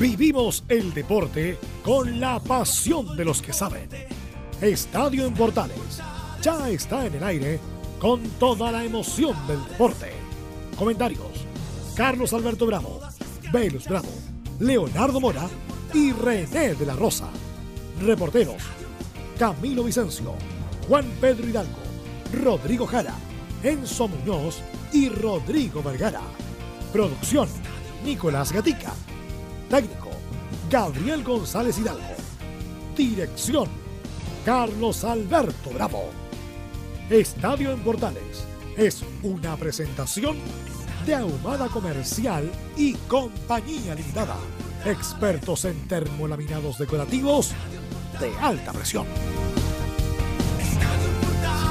[0.00, 3.88] Vivimos el deporte con la pasión de los que saben.
[4.60, 6.00] Estadio en Portales
[6.40, 7.58] ya está en el aire
[7.98, 10.12] con toda la emoción del deporte.
[10.76, 11.44] Comentarios:
[11.96, 13.00] Carlos Alberto Bravo,
[13.52, 14.06] Velus Bravo,
[14.60, 15.48] Leonardo Mora
[15.92, 17.28] y René de la Rosa.
[18.00, 18.62] Reporteros:
[19.36, 20.34] Camilo Vicencio,
[20.86, 21.80] Juan Pedro Hidalgo,
[22.40, 23.16] Rodrigo Jara,
[23.64, 24.60] Enzo Muñoz
[24.92, 26.22] y Rodrigo Vergara.
[26.92, 27.48] Producción:
[28.04, 28.92] Nicolás Gatica.
[29.68, 30.10] Técnico,
[30.70, 32.14] Gabriel González Hidalgo.
[32.96, 33.68] Dirección,
[34.44, 36.10] Carlos Alberto Bravo.
[37.10, 38.46] Estadio en Portales
[38.76, 40.38] es una presentación
[41.04, 44.36] de Ahumada Comercial y Compañía Limitada.
[44.86, 47.52] Expertos en termolaminados decorativos
[48.20, 49.06] de alta presión.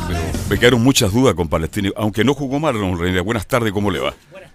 [0.08, 0.20] Pero
[0.50, 3.20] me quedaron muchas dudas con Palestino, aunque no jugó mal, don René.
[3.22, 4.14] Buenas tardes, ¿cómo le va?
[4.32, 4.54] Buenas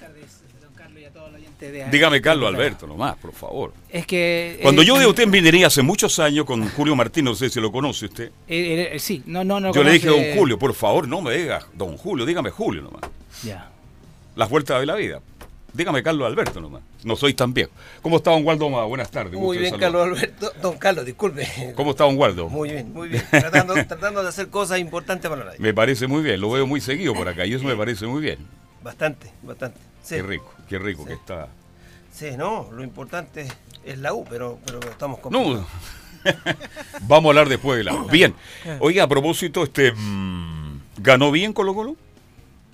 [1.67, 3.73] a de Dígame, Carlos Alberto, nomás, por favor.
[3.89, 4.59] Es que.
[4.63, 7.49] Cuando eh, yo de usted en Minería hace muchos años con Julio Martín, no sé
[7.51, 8.31] si lo conoce usted.
[8.49, 9.73] eh, eh, sí, no, no, no.
[9.73, 12.83] Yo le dije, conoce- don Julio, por favor, no me diga don Julio, dígame Julio
[12.83, 13.03] nomás.
[13.43, 13.71] Ya.
[14.37, 15.21] Las vueltas de la vida.
[15.75, 16.83] Dígame Carlos Alberto nomás.
[17.03, 17.71] No soy tan viejo.
[18.03, 18.85] ¿Cómo está don Waldo Oma?
[18.85, 19.33] Buenas tardes.
[19.41, 19.79] Muy bien.
[19.79, 20.53] Carlos Alberto.
[20.61, 21.49] Don Carlos, disculpe.
[21.75, 22.49] ¿Cómo está don Waldo?
[22.51, 23.25] Muy bien, muy bien.
[23.31, 25.63] Tratando, tratando de hacer cosas importantes para la vida.
[25.63, 28.21] Me parece muy bien, lo veo muy seguido por acá y eso me parece muy
[28.21, 28.39] bien.
[28.83, 29.79] Bastante, bastante.
[30.03, 31.09] Sí, Qué rico, qué rico Sí.
[31.09, 31.49] que está.
[32.13, 33.47] Sí, no, lo importante
[33.85, 35.33] es la U, pero, pero estamos con.
[35.33, 35.67] No,
[37.03, 38.05] vamos a hablar después de la.
[38.11, 38.35] Bien,
[38.81, 39.93] oiga, a propósito, este.
[39.93, 41.97] mm, ¿Ganó bien Colo Colo?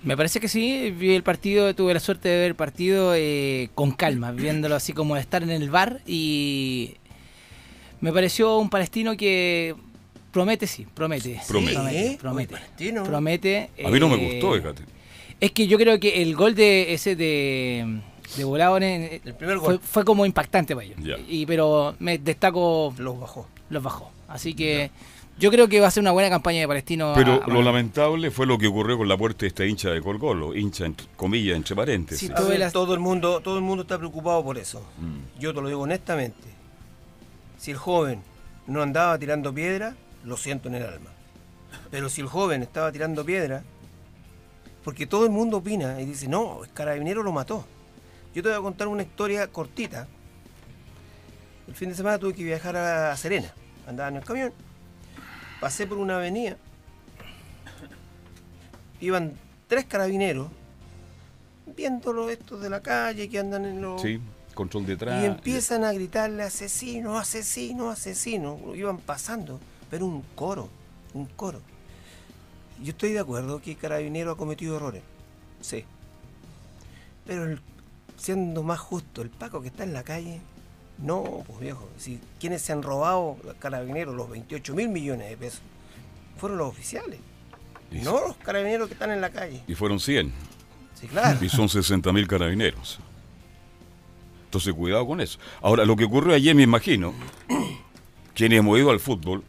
[0.03, 3.69] Me parece que sí, vi el partido, tuve la suerte de ver el partido eh,
[3.75, 6.95] con calma, viéndolo así como de estar en el bar y
[7.99, 9.75] me pareció un palestino que
[10.31, 11.41] promete, sí, promete.
[11.47, 11.73] Promete.
[11.75, 12.17] Promete.
[12.21, 12.53] Promete.
[12.53, 13.03] muy palestino.
[13.03, 14.83] promete, A mí no me eh, gustó, fíjate.
[15.39, 18.01] Es que yo creo que el gol de ese de,
[18.37, 19.79] de Volado en- El primer fue, gol.
[19.81, 20.99] fue como impactante para ellos.
[21.27, 23.47] Y, pero me destaco Los bajó.
[23.69, 24.11] los bajó.
[24.27, 24.91] Así que
[25.39, 27.13] yo creo que va a ser una buena campaña de Palestino.
[27.15, 30.01] Pero a- lo lamentable fue lo que ocurrió con la puerta de esta hincha de
[30.01, 32.27] Colo, hincha entre comillas, entre paréntesis.
[32.27, 34.81] Sí, A Todo ver, el- todo el mundo, todo el mundo está preocupado por eso.
[34.99, 35.39] Mm.
[35.39, 36.49] Yo te lo digo honestamente.
[37.57, 38.21] Si el joven
[38.67, 39.95] no andaba tirando piedra,
[40.25, 41.09] lo siento en el alma.
[41.91, 43.63] Pero si el joven estaba tirando piedra,
[44.83, 47.65] porque todo el mundo opina y dice, no, el carabinero lo mató.
[48.33, 50.07] Yo te voy a contar una historia cortita.
[51.67, 53.53] El fin de semana tuve que viajar a Serena.
[53.87, 54.53] Andaba en el camión.
[55.59, 56.57] Pasé por una avenida.
[59.01, 59.33] Iban
[59.67, 60.47] tres carabineros
[61.75, 64.01] viendo los estos de la calle que andan en los...
[64.01, 64.19] Sí,
[64.53, 65.21] control detrás.
[65.21, 68.59] Y empiezan a gritarle asesino, asesino, asesino.
[68.75, 69.59] Iban pasando,
[69.89, 70.69] pero un coro,
[71.13, 71.61] un coro.
[72.81, 75.01] Yo estoy de acuerdo que el carabinero ha cometido errores.
[75.61, 75.83] Sí.
[77.25, 77.61] Pero el-
[78.17, 80.41] siendo más justo, el Paco que está en la calle,
[80.97, 81.89] no, pues viejo.
[81.97, 85.61] Si quienes se han robado carabineros los 28 mil millones de pesos
[86.37, 87.19] fueron los oficiales,
[87.91, 89.61] Y- no los carabineros que están en la calle.
[89.67, 90.31] Y fueron 100.
[90.95, 91.43] Sí, claro.
[91.43, 92.99] Y son 60 mil carabineros.
[94.45, 95.37] Entonces, cuidado con eso.
[95.61, 97.13] Ahora, lo que ocurrió ayer, me imagino,
[98.33, 99.43] quienes hemos ido al fútbol,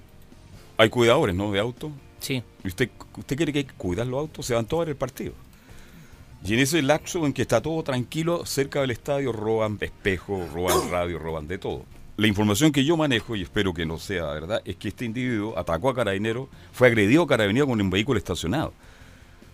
[0.77, 1.51] hay cuidadores, ¿no?
[1.53, 1.91] De auto.
[2.21, 2.43] Sí.
[2.65, 4.47] ¿Y usted, usted quiere que hay que cuidar los autos?
[4.47, 5.33] Se van todos a ver el partido.
[6.45, 10.91] Y en ese lapso en que está todo tranquilo, cerca del estadio roban espejos, roban
[10.91, 11.85] radio, roban de todo.
[12.17, 15.59] La información que yo manejo, y espero que no sea verdad, es que este individuo
[15.59, 18.73] atacó a Carabinero, fue agredido a Carabinero con un vehículo estacionado.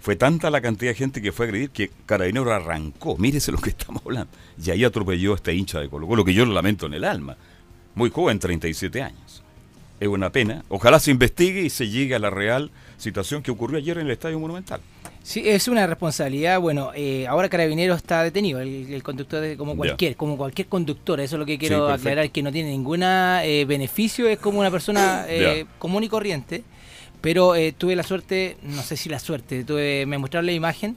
[0.01, 3.59] Fue tanta la cantidad de gente que fue a agredir que Carabinero arrancó, mírese lo
[3.59, 4.31] que estamos hablando,
[4.65, 7.05] y ahí atropelló a este hincha de Colo Colo, que yo lo lamento en el
[7.05, 7.37] alma.
[7.97, 9.43] Muy joven, 37 años.
[9.99, 10.63] Es una pena.
[10.69, 14.13] Ojalá se investigue y se llegue a la real situación que ocurrió ayer en el
[14.13, 14.81] Estadio Monumental.
[15.23, 16.61] Sí, es una responsabilidad.
[16.61, 21.19] Bueno, eh, ahora Carabinero está detenido, el, el conductor de- como cualquier, como cualquier conductor.
[21.21, 23.01] Eso es lo que quiero aclarar, que no tiene ningún
[23.67, 26.63] beneficio, es como una persona eh, común y corriente.
[27.21, 30.97] Pero eh, tuve la suerte, no sé si la suerte, tuve, me mostraron la imagen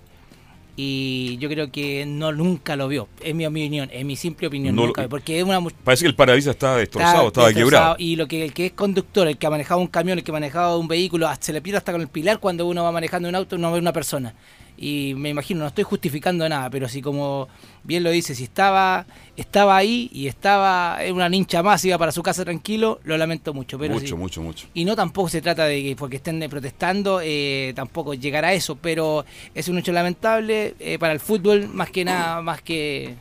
[0.82, 3.10] y yo creo que no nunca lo vio.
[3.22, 6.08] Es mi opinión, es mi simple opinión, No lo- nunca, porque es una Parece que
[6.08, 7.96] el parabrisas estaba destrozado, estaba destrozado, quebrado.
[8.00, 10.31] Y lo que el que es conductor, el que ha manejado un camión, el que
[10.31, 12.94] ha manejado un vehículo, hasta- se le pierde hasta con el pilar cuando uno va
[12.94, 14.34] manejando un auto, no ve una persona.
[14.81, 17.50] Y me imagino, no estoy justificando nada, pero si como
[17.84, 19.06] bien lo dice, si estaba
[19.36, 23.54] estaba ahí y estaba en una nincha más, iba para su casa tranquilo, lo lamento
[23.54, 23.78] mucho.
[23.78, 24.68] Pero mucho, mucho, mucho.
[24.74, 28.78] Y no tampoco se trata de que porque estén protestando, eh, tampoco llegar a eso,
[28.78, 33.16] pero es un hecho lamentable eh, para el fútbol, más que nada, más que...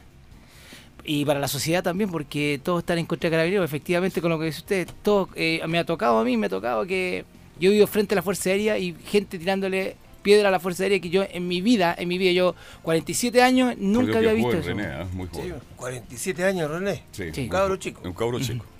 [1.02, 4.38] Y para la sociedad también, porque todos están en contra de Carabineros, efectivamente, con lo
[4.38, 7.24] que dice usted, todo, eh, me ha tocado a mí, me ha tocado que
[7.58, 11.00] yo vivo frente a la Fuerza Aérea y gente tirándole piedra a la Fuerza Aérea
[11.00, 14.60] que yo en mi vida, en mi vida, yo 47 años, nunca había visto joven,
[14.60, 14.68] eso.
[14.68, 15.06] René, ¿ah?
[15.12, 15.54] Muy Sí, joven.
[15.76, 17.04] 47 años, René.
[17.12, 17.40] Sí, Sí.
[17.42, 18.00] muy Cabro chico.
[18.04, 18.64] Un cabro chico.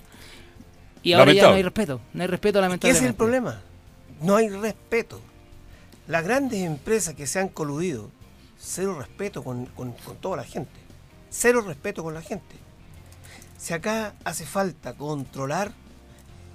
[1.01, 3.05] Y ahora ya no hay respeto, no hay respeto ¿Qué lamentablemente.
[3.05, 3.61] es el problema?
[4.21, 5.21] No hay respeto.
[6.07, 8.09] Las grandes empresas que se han coludido,
[8.59, 10.71] cero respeto con, con- con toda la gente.
[11.29, 12.55] Cero respeto con la gente.
[13.57, 15.71] Si acá hace falta controlar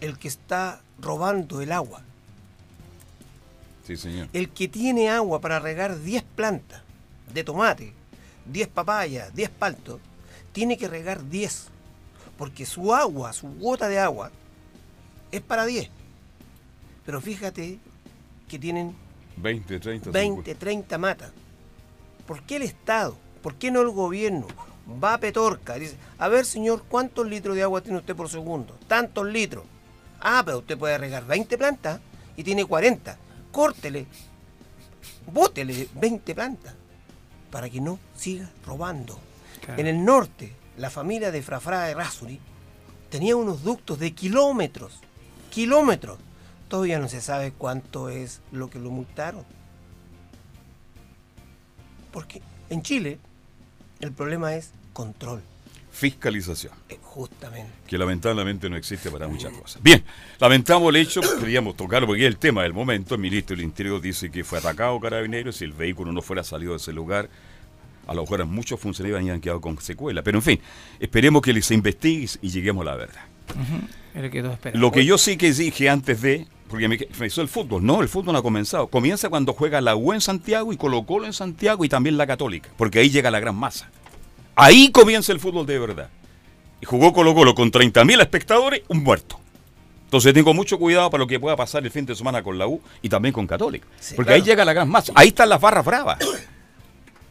[0.02, 2.02] el que está robando el agua,
[3.84, 4.28] Sí, señor.
[4.32, 6.82] el que tiene agua para regar 10 plantas
[7.32, 7.92] de tomate,
[8.46, 10.00] 10 papayas, 10 paltos,
[10.52, 11.69] tiene que regar 10.
[12.38, 14.31] Porque su agua, su gota de agua,
[15.31, 15.88] es para 10.
[17.04, 17.78] Pero fíjate
[18.48, 18.94] que tienen
[19.36, 21.32] 20, 30, 20, 30 matas.
[22.26, 23.16] ¿Por qué el Estado?
[23.42, 24.46] ¿Por qué no el gobierno?
[25.02, 28.78] Va a Petorca, dice, a ver señor, ¿cuántos litros de agua tiene usted por segundo?
[28.86, 29.64] Tantos litros.
[30.20, 32.00] Ah, pero usted puede regar 20 plantas
[32.36, 33.19] y tiene 40.
[33.55, 34.09] Córtele,
[35.33, 36.75] bótele 20 plantas
[37.53, 39.17] para que no siga robando.
[39.65, 39.81] Claro.
[39.81, 42.41] En el norte, la familia de Frafra de Rasuri
[43.11, 44.99] tenía unos ductos de kilómetros,
[45.53, 46.19] kilómetros.
[46.67, 49.45] Todavía no se sabe cuánto es lo que lo multaron.
[52.11, 53.21] Porque en Chile
[54.01, 55.45] el problema es control,
[55.94, 56.73] Fiscalización.
[56.88, 57.70] eh, justamente.
[57.87, 59.81] que lamentablemente no existe para muchas cosas.
[59.81, 60.02] Bien,
[60.41, 63.14] lamentamos el hecho, queríamos tocarlo porque es el tema del momento.
[63.14, 66.73] El ministro del Interior dice que fue atacado Carabineros si el vehículo no fuera salido
[66.73, 67.31] de ese lugar.
[68.08, 70.23] A lo mejor muchos funcionarios habían quedado con secuela.
[70.23, 70.61] Pero en fin,
[70.99, 73.23] esperemos que se investigue y lleguemos a la verdad.
[74.12, 74.58] Que todos.
[74.75, 78.02] Lo que yo sí que dije antes de, porque me, me hizo el fútbol, no,
[78.02, 78.88] el fútbol no ha comenzado.
[78.88, 82.26] Comienza cuando juega la U en Santiago y Colo Colo en Santiago y también la
[82.26, 83.91] Católica, porque ahí llega la gran masa.
[84.56, 86.09] Ahí comienza el fútbol de verdad.
[86.81, 89.41] Y jugó Colo Colo con 30.000 espectadores, un muerto.
[90.05, 92.67] Entonces tengo mucho cuidado para lo que pueda pasar el fin de semana con la
[92.69, 93.87] U y también con Católica.
[93.99, 94.43] Sí, porque claro.
[94.43, 95.12] ahí llega la gran masa.
[95.17, 96.19] Ahí están las barras bravas.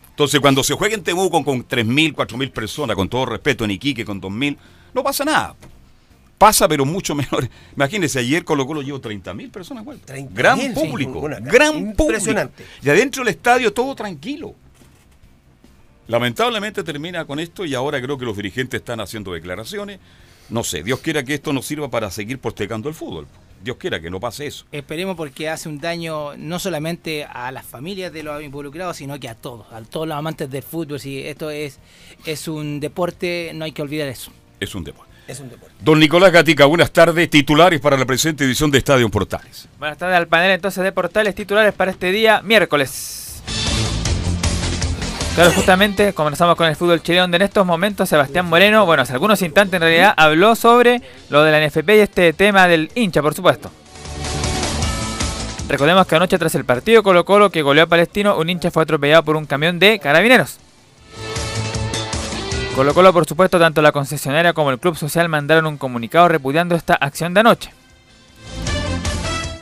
[0.10, 4.04] Entonces cuando se juega en Temuco con 3.000, 4.000 personas, con todo respeto, en Iquique
[4.06, 4.58] con 2.000,
[4.94, 5.56] no pasa nada.
[6.38, 7.48] Pasa, pero mucho menor.
[7.75, 9.86] Imagínense, ayer Colo Colo llevó 30.000 personas.
[9.86, 10.00] güey.
[10.00, 11.22] 30.000, Gran público.
[11.22, 12.64] gran impresionante.
[12.64, 12.86] público.
[12.86, 14.56] Y adentro del estadio todo tranquilo.
[16.07, 20.00] Lamentablemente termina con esto y ahora creo que los dirigentes están haciendo declaraciones.
[20.50, 23.27] No sé, Dios quiera que esto nos sirva para seguir postecando el fútbol.
[23.63, 24.65] Dios quiera que no pase eso.
[24.73, 29.29] Esperemos porque hace un daño no solamente a las familias de los involucrados, sino que
[29.29, 31.00] a todos, a todos los amantes del fútbol.
[31.00, 31.79] Si esto es,
[32.25, 34.31] es un deporte, no hay que olvidar eso.
[34.59, 35.13] Es un deporte.
[35.29, 35.73] Es un deporte.
[35.79, 37.29] Don Nicolás Gatica, buenas tardes.
[37.29, 39.69] Titulares para la presente edición de Estadio Portales.
[39.79, 43.23] Buenas tardes al panel entonces de portales titulares para este día, miércoles.
[45.35, 49.13] Claro, justamente comenzamos con el fútbol chileno, donde en estos momentos Sebastián Moreno, bueno, hace
[49.13, 53.24] algunos instantes en realidad, habló sobre lo de la NFP y este tema del hincha,
[53.24, 53.71] por supuesto.
[55.68, 58.83] Recordemos que anoche tras el partido Colo Colo que goleó a Palestino, un hincha fue
[58.83, 60.59] atropellado por un camión de carabineros.
[62.75, 66.75] Colo Colo, por supuesto, tanto la concesionaria como el club social mandaron un comunicado repudiando
[66.75, 67.71] esta acción de anoche.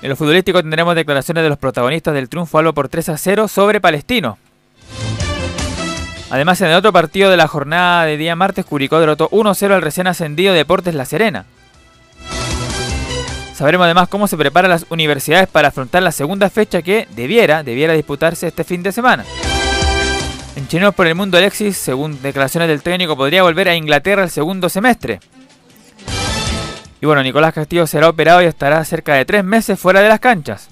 [0.01, 3.47] En lo futbolístico tendremos declaraciones de los protagonistas del triunfo algo por 3 a 0
[3.47, 4.37] sobre Palestino.
[6.31, 9.81] Además, en el otro partido de la jornada de día martes, Curicó derrotó 1-0 al
[9.81, 11.45] recién ascendido Deportes La Serena.
[13.53, 17.93] Sabremos además cómo se preparan las universidades para afrontar la segunda fecha que debiera, debiera
[17.93, 19.25] disputarse este fin de semana.
[20.55, 24.29] En Chinos por el Mundo Alexis, según declaraciones del técnico, podría volver a Inglaterra el
[24.29, 25.19] segundo semestre.
[27.01, 30.21] Y bueno, Nicolás Castillo será operado y estará cerca de tres meses fuera de las
[30.21, 30.70] canchas.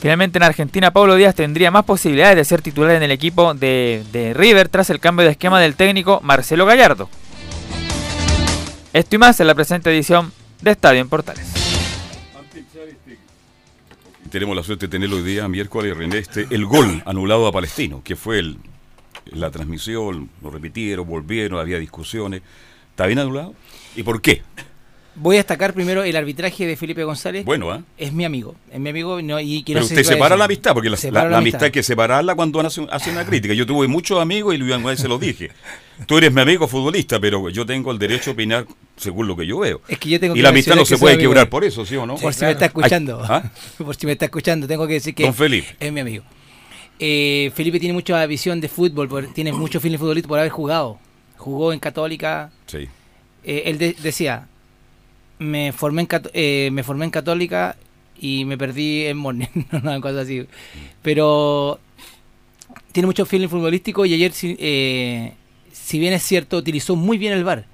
[0.00, 4.32] Finalmente en Argentina, Pablo Díaz tendría más posibilidades de ser titular en el equipo de,
[4.34, 7.10] River tras el cambio de esquema del técnico Marcelo Gallardo.
[8.94, 11.52] Esto y más en la presente edición de Estadio en Portales.
[14.30, 18.00] Tenemos la suerte de tenerlo hoy día, miércoles, René, este, el gol anulado a Palestino,
[18.02, 18.42] que fue
[19.26, 22.40] la transmisión, lo repitieron, volvieron, había discusiones.
[22.90, 23.54] ¿Está bien anulado?
[23.96, 24.42] ¿Y por qué?
[25.16, 27.44] Voy a destacar primero el arbitraje de Felipe González.
[27.44, 27.82] Bueno, ¿ah?
[27.98, 30.88] Es mi amigo, es mi amigo no, y que Pero usted separa la amistad, porque
[30.88, 33.52] la, Separo la- la amistad hay que separarla cuando hace, hace una crítica.
[33.52, 35.50] Yo tuve muchos amigos y Luis Ángel se lo dije.
[36.06, 39.46] Tú eres mi amigo futbolista, pero yo tengo el derecho a opinar según lo que
[39.46, 39.80] yo veo.
[39.88, 41.96] Es que yo tengo Y que la amistad no se puede quebrar por eso, ¿sí
[41.96, 42.14] o no?
[42.16, 42.50] Por si claro.
[42.50, 43.20] me está escuchando.
[43.24, 43.50] ¿ah?
[43.78, 45.74] Por si me está escuchando, tengo que decir que Don Felipe.
[45.80, 46.24] es mi amigo.
[46.98, 50.98] Eh, Felipe tiene mucha visión de fútbol, por- tiene mucho feeling futbolista por haber jugado.
[51.36, 52.50] Jugó en Católica.
[52.66, 52.88] Sí.
[53.42, 54.46] Eh, él de- decía,
[55.40, 57.76] me formé, en eh, me formé en Católica
[58.20, 60.46] y me perdí en Morning, una cosa así.
[61.02, 61.80] Pero
[62.92, 65.32] tiene mucho feeling futbolístico y ayer, si, eh,
[65.72, 67.64] si bien es cierto, utilizó muy bien el VAR.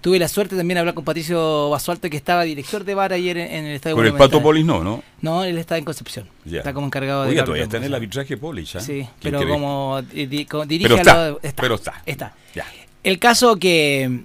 [0.00, 3.36] tuve la suerte también de hablar con Patricio Basualto, que estaba director de VAR ayer
[3.38, 3.96] en, en el estadio.
[3.96, 4.12] Con el.
[4.14, 5.02] Pato Polis no, ¿no?
[5.20, 6.28] No, él está en Concepción.
[6.48, 7.30] Está como encargado de.
[7.30, 8.80] Oiga, todavía está en el arbitraje Polis, ¿ah?
[8.80, 12.02] Sí, pero como, di- como dirige Pero a está, lo- pero está.
[12.06, 12.34] Está.
[13.02, 14.20] El caso que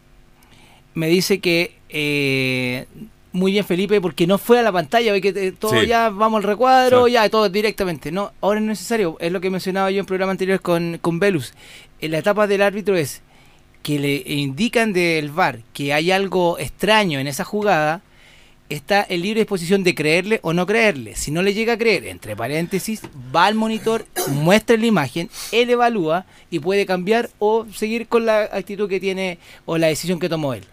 [0.93, 2.85] me dice que eh,
[3.33, 5.87] muy bien Felipe porque no fue a la pantalla, que eh, todo Sí.
[5.87, 7.13] ya vamos al recuadro, Sí.
[7.13, 8.11] ya todo directamente.
[8.11, 11.53] No, ahora es necesario, es lo que mencionaba yo en programa anterior con, con Velus.
[12.01, 13.21] En la etapa del árbitro es
[13.83, 18.01] que le indican del VAR que hay algo extraño en esa jugada,
[18.69, 21.15] está en libre disposición de creerle o no creerle.
[21.15, 23.01] Si no le llega a creer, entre paréntesis,
[23.35, 28.43] va al monitor, muestra la imagen, él evalúa y puede cambiar o seguir con la
[28.43, 30.63] actitud que tiene o la decisión que tomó él.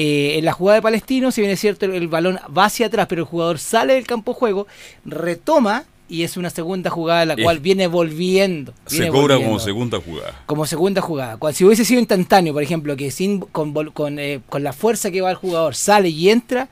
[0.00, 2.86] Eh, en la jugada de Palestino, si bien es cierto, el, el balón va hacia
[2.86, 4.66] atrás, pero el jugador sale del campo de juego,
[5.04, 8.72] retoma y es una segunda jugada la Eh, cual viene volviendo.
[8.86, 10.42] Se cobra volviendo como segunda jugada.
[10.46, 11.36] como segunda jugada.
[11.36, 15.10] Cuando, si hubiese sido instantáneo, por ejemplo, que sin con, con, eh, con la fuerza
[15.10, 16.68] que va el jugador sale y entra,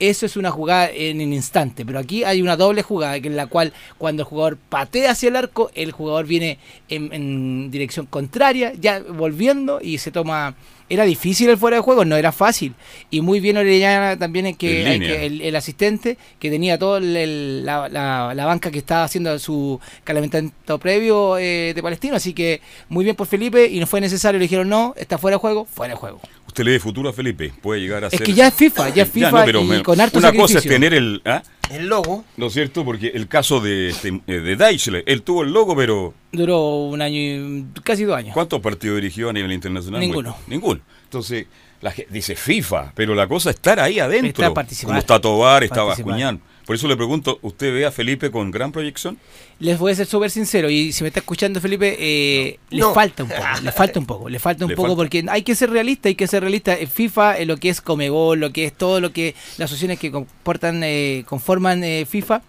[0.00, 1.86] eso es una jugada en un instante.
[1.86, 5.36] Pero aquí hay una doble jugada, en la cual cuando el jugador patea hacia el
[5.36, 10.56] arco, el jugador viene en, en dirección contraria, ya volviendo y se toma...
[10.88, 12.74] Era difícil el fuera de juego, no era fácil.
[13.10, 14.94] Y muy bien Orellana también en que,
[15.26, 20.78] el, el asistente que tenía toda la, la- la banca que estaba haciendo su calentamiento
[20.78, 22.16] previo eh, de Palestino.
[22.16, 24.38] Así que muy bien por Felipe y no fue necesario.
[24.38, 26.20] Le dijeron no, está fuera de juego, fuera de juego.
[26.46, 28.22] Usted le dé futuro a Felipe, puede llegar a Es ser...
[28.22, 30.58] que ya es FIFA, ya es FIFA no, pero y me- con harto Una cosa
[30.58, 31.20] es tener el...
[31.24, 31.42] ¿ah?
[31.70, 32.84] El logo, ¿No es cierto?
[32.84, 37.00] Porque el caso de, este, eh, de Deichler, él tuvo el logo, pero Duró un
[37.02, 38.34] año y casi dos años.
[38.34, 40.00] ¿cuántos partidos dirigió a nivel internacional?
[40.00, 40.30] Ninguno.
[40.30, 40.80] Bueno, ninguno.
[41.04, 41.46] Entonces,
[41.80, 44.42] la gente dice FIFA, pero la cosa es estar ahí adentro.
[44.44, 44.88] Está participar.
[44.88, 46.12] Como está Tobar, está Participar.
[46.12, 46.40] Bascuñán.
[46.66, 49.18] Por eso le pregunto, ¿usted ve a Felipe con gran proyección?
[49.58, 52.94] Les voy a ser súper sincero y si me está escuchando Felipe, eh, le No.
[52.94, 55.00] falta un poco, le falta un poco, le falta un Le poco falta.
[55.02, 56.74] porque hay que ser realista, hay que ser realista.
[56.76, 59.98] En FIFA, en lo que es Comegol, lo que es todo lo que las asociaciones
[59.98, 62.40] que comportan, eh, conforman eh, FIFA,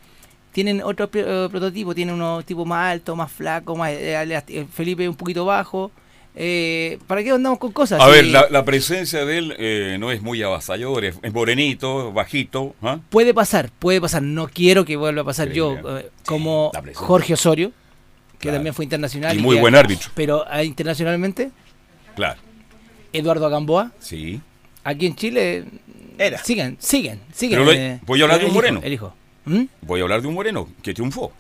[0.54, 5.10] tienen otro eh, prototipo, tienen unos tipos más altos, más flacos, más eh, eh, Felipe
[5.10, 5.92] un poquito bajo.
[6.38, 8.02] Eh, ¿Para qué andamos con cosas?
[8.02, 12.12] A ver, la, la presencia de él eh, no es muy avasallador, es, es morenito,
[12.12, 12.76] bajito.
[12.82, 13.00] ¿ah?
[13.10, 14.22] Puede pasar, puede pasar.
[14.22, 16.72] No quiero que vuelva a pasar Sí, yo, eh, como.
[16.94, 17.72] Jorge Osorio,
[18.34, 18.58] que Claro.
[18.58, 19.38] también fue internacional.
[19.38, 20.10] Y muy buen árbitro.
[20.14, 21.52] Pero ah, internacionalmente,
[22.16, 22.40] Claro,
[23.14, 23.92] Eduardo Gamboa.
[24.00, 24.42] sí.
[24.84, 25.66] Aquí en Chile
[26.20, 26.38] Era.
[26.44, 27.60] siguen, siguen, siguen.
[27.66, 28.82] Pero lo- voy a hablar de un moreno.
[28.84, 29.16] El hijo.
[29.46, 29.64] ¿Mm?
[29.82, 31.32] Voy a hablar de un moreno que triunfó.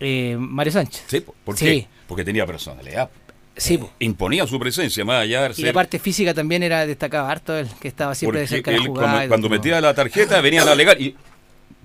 [0.00, 1.04] Eh, Mario Sánchez.
[1.06, 1.22] ¿Sí?
[1.44, 1.64] ¿Por Sí.
[1.66, 1.86] qué?
[2.06, 3.10] Porque tenía personalidad.
[3.56, 3.90] Sí, po.
[4.00, 7.56] Imponía su presencia, más allá de y ser- la parte física también era destacada harto,
[7.56, 9.28] el que estaba siempre de cerca de la él jugada.
[9.28, 11.14] cuando, metía la tarjeta venía la legal y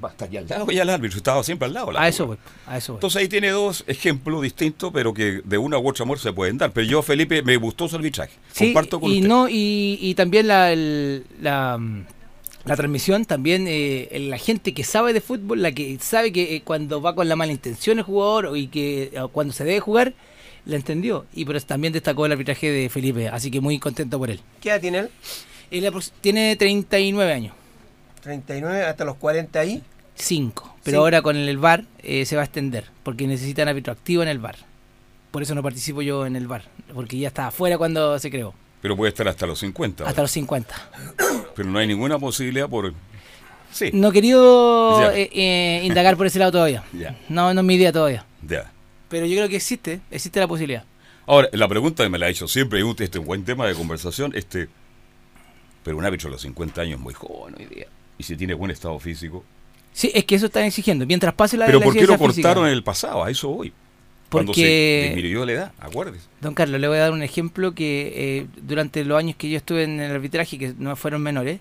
[0.02, 1.92] hasta aquí al lado y al árbitro estaba siempre al lado.
[1.92, 2.98] la A eso voy, a eso voy.
[2.98, 6.58] Entonces ahí tiene dos ejemplos distintos, pero que de una u otra manera se pueden
[6.58, 6.72] dar.
[6.72, 8.32] Pero yo, Felipe, me gustó su arbitraje.
[8.52, 9.28] Sí, Comparto con y usted.
[9.28, 11.78] no y, y también la, el- la,
[12.66, 16.62] la transmisión también eh, la gente que sabe de fútbol la que sabe que eh,
[16.64, 20.14] cuando va con la mala intención el jugador y que eh, cuando se debe jugar
[20.66, 24.30] la entendió y pero también destacó el arbitraje de Felipe así que muy contento por
[24.30, 25.10] él ¿qué edad tiene él?
[25.72, 27.54] él tiene 39 años
[28.22, 29.82] 39 hasta los 40 ahí.
[30.16, 31.00] 5 pero Sí.
[31.00, 34.39] ahora con el VAR eh, se va a extender porque necesitan árbitro activo en el
[34.39, 34.56] VAR
[35.32, 36.63] por eso no participo yo en el VAR
[36.94, 40.06] porque ya estaba afuera cuando se creó Pero puede estar hasta los 50.
[40.06, 40.75] hasta los 50
[41.56, 42.94] Pero no hay ninguna posibilidad por...
[43.72, 46.84] Sí, No he querido eh, eh, indagar por ese lado todavía.
[46.94, 47.16] Ya.
[47.30, 48.25] No, no es mi idea todavía.
[48.48, 48.72] ya.
[49.10, 50.86] Pero yo creo que existe, existe la posibilidad.
[51.25, 53.75] Ahora, la pregunta que me la ha hecho siempre, este es un buen tema de
[53.75, 54.68] conversación, este...
[55.84, 57.88] Pero un árbitro a los 50 años es muy joven hoy día.
[58.18, 59.44] Y si tiene buen estado físico.
[59.94, 61.06] Sí, es que eso están exigiendo.
[61.06, 63.24] Mientras pase la Pero ¿por qué lo cortaron en el pasado?
[63.24, 63.74] A eso voy.
[64.30, 66.28] Cuando se Porque, disminuyó la edad, acuérdese.
[66.42, 69.58] don Carlos, le voy a dar un ejemplo que eh, durante los años que yo
[69.58, 71.60] estuve en el arbitraje, que no fueron menores,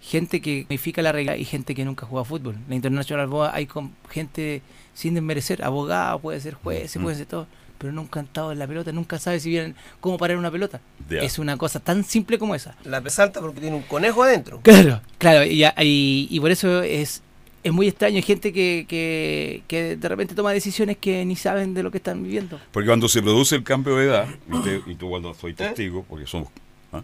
[0.00, 2.56] gente que modifica la regla y gente que nunca juega fútbol.
[2.68, 4.62] La International Boa hay con gente
[4.96, 7.02] sin desmerecer, abogado, puede ser juez, Mm.
[7.02, 7.46] puede ser todo,
[7.78, 10.80] pero nunca han estado en la pelota, nunca sabe si bien cómo parar una pelota.
[11.10, 12.74] Es una cosa tan simple como esa.
[12.84, 14.60] La resalta porque tiene un conejo adentro.
[14.62, 17.20] Claro, claro, y, y- y por eso es,
[17.62, 18.16] es muy extraño.
[18.16, 21.98] Hay gente que, que, que de repente toma decisiones que ni saben de lo que
[21.98, 22.58] están viviendo.
[22.72, 26.04] Porque cuando se produce el cambio de edad, y, usted- y tú cuando soy testigo,
[26.08, 26.48] porque somos...
[26.92, 27.02] ¿ah?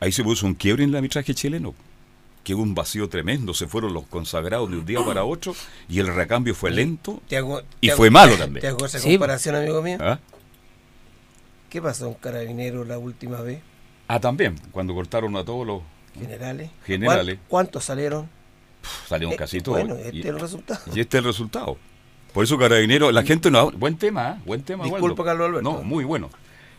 [0.00, 1.74] Ahí se produce un quiebre en el arbitraje chileno.
[2.44, 3.52] Que hubo un vacío tremendo.
[3.54, 5.54] Se fueron los consagrados de un día para otro
[5.88, 7.20] y el recambio fue lento.
[7.28, 8.60] Te hago- Y hago- fue malo también.
[8.62, 9.10] Te hago esa Sí.
[9.12, 9.98] comparación, amigo mío.
[10.00, 10.18] ¿Ah?
[11.68, 13.60] ¿Qué pasó en Carabinero la última vez?
[14.08, 15.82] Ah, también, cuando cortaron a todos los...
[16.18, 16.70] Generales.
[16.84, 17.36] Generales.
[17.36, 18.28] ¿Cuán- ¿Cuántos salieron?
[19.06, 19.78] Salieron Eh, casi todos.
[19.78, 20.80] Bueno, este y, es el resultado.
[20.94, 21.76] y este es el resultado.
[22.32, 23.70] Por eso Carabinero, la gente no...
[23.72, 24.42] Buen tema, ¿eh?
[24.46, 24.84] buen tema.
[24.84, 25.24] Disculpa, Waldo.
[25.24, 25.62] Carlos Alberto.
[25.72, 26.30] No, muy bueno.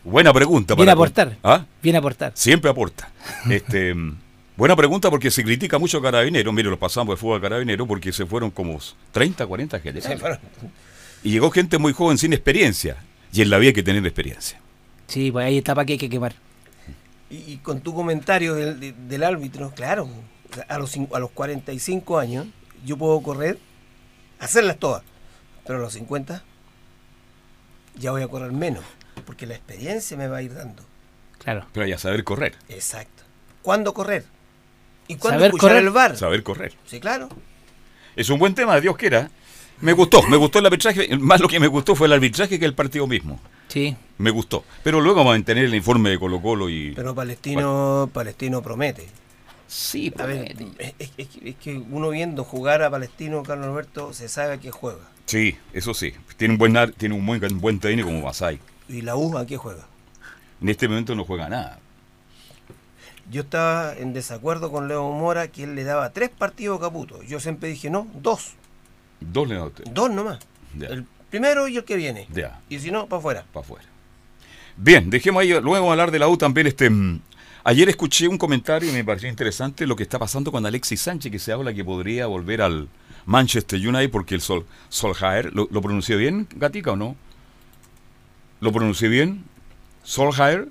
[0.04, 0.74] Buena pregunta.
[0.74, 1.38] Viene para a aportar.
[1.44, 1.64] ¿Ah?
[1.82, 2.32] Viene a aportar.
[2.34, 3.10] Siempre aporta.
[3.48, 3.94] Este,
[4.56, 6.52] buena pregunta porque se critica mucho a Carabineros.
[6.54, 8.78] Mire, los pasamos de fútbol a Carabineros porque se fueron como
[9.12, 10.38] 30, 40 generales.
[11.22, 12.96] Y llegó gente muy joven sin experiencia.
[13.32, 14.60] Y en la vida hay que tener experiencia.
[15.06, 16.34] Sí, pues hay etapa que hay que quemar.
[17.30, 20.08] Y, y con tu comentario del, de- del árbitro, claro,
[20.68, 22.46] a los, a los 45 años
[22.84, 23.58] yo puedo correr,
[24.38, 25.02] hacerlas todas,
[25.66, 26.42] pero a los 50
[27.98, 28.84] ya voy a correr menos,
[29.24, 30.82] porque la experiencia me va a ir dando.
[31.38, 31.66] Claro.
[31.72, 32.54] Pero hay que saber correr.
[32.68, 33.22] Exacto.
[33.62, 34.24] ¿Cuándo correr?
[35.12, 35.84] ¿Y cuándo Saber escuchar correr.
[35.84, 36.16] el bar?
[36.16, 36.72] Saber correr.
[36.86, 37.28] Sí, claro.
[38.16, 39.30] Es un buen tema, Dios quiera.
[39.80, 41.16] Me gustó, me gustó el arbitraje.
[41.18, 43.40] Más lo que me gustó fue el arbitraje que el partido mismo.
[43.68, 43.96] Sí.
[44.18, 44.64] Me gustó.
[44.84, 46.92] Pero luego vamos a tener el informe de Colo Colo y...
[46.94, 49.06] Pero Palestino, Palestino promete.
[49.66, 54.28] sí, A ver, es, es- es que- uno viendo jugar a Palestino, Carlos Alberto, se
[54.28, 55.00] sabe a qué juega.
[55.26, 56.12] Sí, eso sí.
[56.36, 58.58] Tiene un buen, tiene un buen, un buen técnico como Masai.
[58.88, 59.86] Y la U a qué juega.
[60.60, 61.80] En este momento no juega nada.
[63.32, 67.22] Yo estaba en desacuerdo con Leo Mora que él le daba tres partidos a Caputo.
[67.22, 68.52] Yo siempre dije, no, dos.
[69.20, 69.84] Dos le da a usted.
[69.90, 70.38] Dos nomás.
[70.76, 70.88] Ya.
[70.88, 72.28] El primero y el que viene.
[72.30, 72.60] Ya.
[72.68, 73.44] Y si no, para afuera.
[73.50, 73.86] para afuera.
[74.76, 76.66] Bien, dejemos ahí, luego vamos a hablar de la U también.
[76.66, 77.22] Este, mm,
[77.64, 81.32] ayer escuché un comentario y me pareció interesante lo que está pasando con Alexis Sánchez,
[81.32, 82.90] que se habla que podría volver al
[83.24, 87.16] Manchester United porque el Sol, Solskjaer, ¿lo, lo pronuncié bien, Gatica, o no?
[88.60, 89.42] ¿Lo pronuncié bien?
[90.02, 90.68] Solskjaer.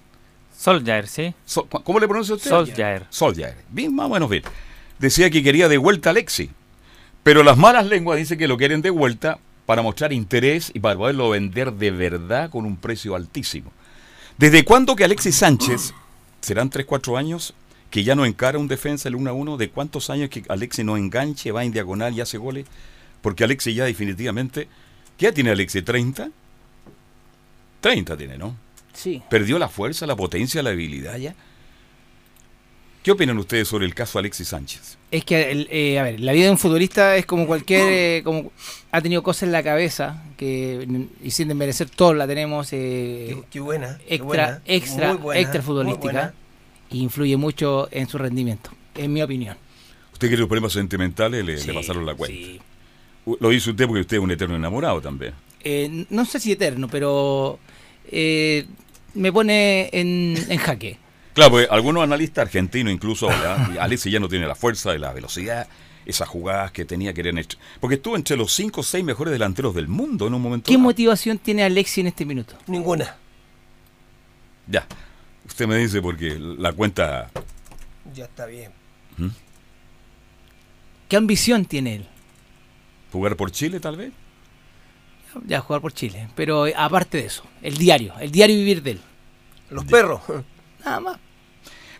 [0.62, 1.34] Solskjaer, ¿sí?
[1.84, 2.52] ¿Cómo le pronuncia usted?
[2.52, 3.58] Solskjaer.
[3.72, 4.44] Bien, más o menos bien.
[5.00, 6.52] Decía que quería de vuelta a Alexis.
[7.24, 10.96] Pero las malas lenguas dicen que lo quieren de vuelta para mostrar interés y para
[10.96, 13.72] poderlo vender de verdad con un precio altísimo.
[14.38, 15.96] ¿Desde cuándo que Alexis Sánchez,
[16.42, 17.56] serán 3, 4 años,
[17.90, 19.58] que ya no encara un defensa el 1 a 1?
[19.58, 22.68] ¿De cuántos años que Alexis no enganche, va en diagonal y hace goles?
[23.24, 24.68] Porque Alexis ya definitivamente,
[25.18, 25.84] ¿qué edad tiene Alexis?
[25.84, 26.32] ¿30?
[27.82, 28.56] 30 tiene, ¿no?
[28.94, 29.22] Sí.
[29.30, 31.36] ¿Perdió la fuerza, la potencia, la habilidad ya?
[33.04, 34.98] ¿Qué opinan ustedes sobre el caso Alexis Sánchez?
[35.10, 38.22] Es que, el- eh, a ver, la vida de un futbolista es como cualquier, eh,
[38.24, 38.52] como
[38.92, 40.88] ha tenido cosas en la cabeza que
[41.24, 43.98] y sin desmerecer todos la tenemos eh, Qué, qué buena.
[44.08, 46.34] qué extra, buena, extra, muy buena, extra muy futbolística buena.
[46.92, 49.58] y influye mucho en su rendimiento, en mi opinión.
[50.14, 52.38] ¿Usted cree que los problemas sentimentales le, le Sí, pasaron la cuenta?
[52.38, 52.60] sí.
[53.40, 55.34] Lo dice usted porque usted es un eterno enamorado también.
[55.64, 57.60] Eh, no sé si eterno, pero
[58.12, 58.66] eh,
[59.14, 60.98] me pone en, en jaque.
[61.34, 63.30] Claro, porque algunos analistas argentinos incluso.
[63.74, 65.66] Y Alexis ya no tiene la fuerza, la velocidad,
[66.06, 67.46] esas jugadas que tenía que.
[67.80, 70.68] Porque estuvo entre los 5 o 6 mejores delanteros del mundo en un momento.
[70.68, 70.84] ¿Qué dado.
[70.84, 72.58] motivación tiene Alexi en este minuto?
[72.68, 73.16] Ninguna.
[74.68, 74.86] Ya.
[75.48, 77.32] Usted me dice porque la cuenta...
[78.14, 78.72] Ya está bien.
[81.08, 82.08] ¿Qué ambición tiene él?
[83.12, 84.12] ¿Jugar por Chile tal vez?
[85.46, 86.28] Ya jugar por Chile.
[86.36, 89.02] Pero eh, aparte de eso, el diario, el diario vivir de él.
[89.70, 90.22] Los perros.
[90.84, 91.18] Nada más.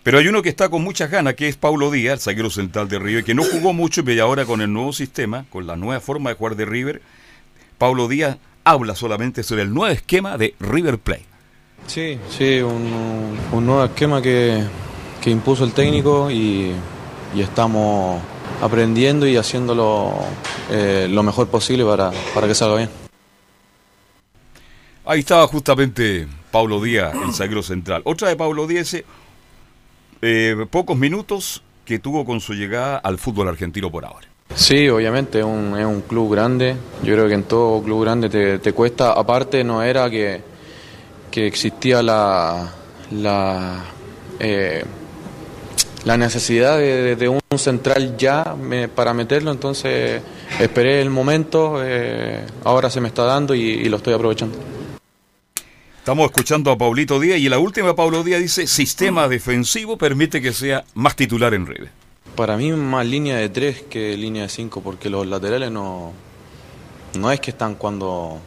[0.04, 2.90] Pero hay uno que está con muchas ganas, que es Paulo Díaz, el zaguero central
[2.90, 6.02] de River, que no jugó mucho, pero ahora con el nuevo sistema, con la nueva
[6.02, 7.02] forma de jugar de River,
[7.78, 11.26] Paulo Díaz habla solamente sobre el nuevo esquema de River Plate.
[11.88, 14.64] Sí, sí, un, un nuevo esquema que,
[15.22, 16.72] que impuso el técnico y,
[17.36, 18.22] y estamos
[18.62, 20.14] aprendiendo y haciéndolo
[20.72, 23.01] eh, lo mejor posible para, para que salga bien.
[25.06, 28.02] Ahí estaba justamente Paulo Díaz, el zaguero central.
[28.06, 28.96] Otra de Paulo Díaz,
[30.22, 34.28] eh, pocos minutos que tuvo con su llegada al fútbol argentino por ahora.
[34.54, 36.76] Sí, obviamente, es un, es un club grande.
[37.04, 39.14] Yo creo que en todo club grande te, te cuesta.
[39.14, 40.42] Aparte, no era que,
[41.32, 42.70] que existía la,
[43.12, 43.84] la,
[44.40, 44.84] eh,
[46.04, 50.22] la necesidad de, de un central ya me- para meterlo, entonces
[50.60, 54.58] esperé el momento, eh, ahora se me está dando y, y lo estoy aprovechando.
[56.02, 60.52] Estamos escuchando a Paulito Díaz y la última Paulo Díaz dice, sistema defensivo permite que
[60.52, 61.92] sea más titular en River.
[62.36, 66.12] Para mí más línea de tres que línea de cinco, porque los laterales no,
[67.20, 68.40] no es que están cuando,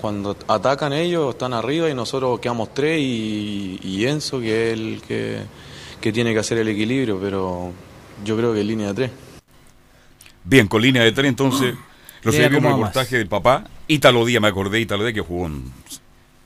[0.00, 5.02] cuando atacan ellos, están arriba y nosotros quedamos tres y, y Enzo que es el
[5.06, 5.42] que,
[6.00, 7.72] que tiene que hacer el equilibrio, pero
[8.24, 9.10] yo creo que línea de tres.
[10.44, 11.74] Bien, con línea de tres entonces,
[12.22, 15.46] lo sé, vi un reportaje del papá, Ítalo Díaz, me acordé, Ítalo Díaz que jugó
[15.46, 15.70] en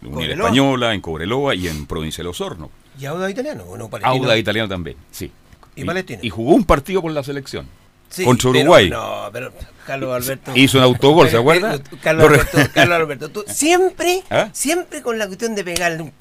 [0.03, 0.47] Unión Cobreloa.
[0.47, 2.71] Española, en Cobreloa y en Provincia de Osorno.
[2.99, 3.65] ¿Y Auda italiano?
[3.65, 4.25] Bueno, palestino.
[4.25, 5.31] Auda italiano también, sí.
[5.77, 6.21] Y palestino.
[6.23, 7.67] Y jugó un partido por la selección.
[8.09, 8.91] Sí, contra pero- Uruguay.
[8.91, 9.53] no, pero
[9.87, 10.51] Carlos Alberto.
[10.57, 11.79] Hizo un autogol, ¿se acuerda?
[12.03, 14.49] Carlos Alberto, Carlos Alberto, tú siempre, ¿Ah?
[14.53, 16.13] siempre con la cuestión de pegarle un...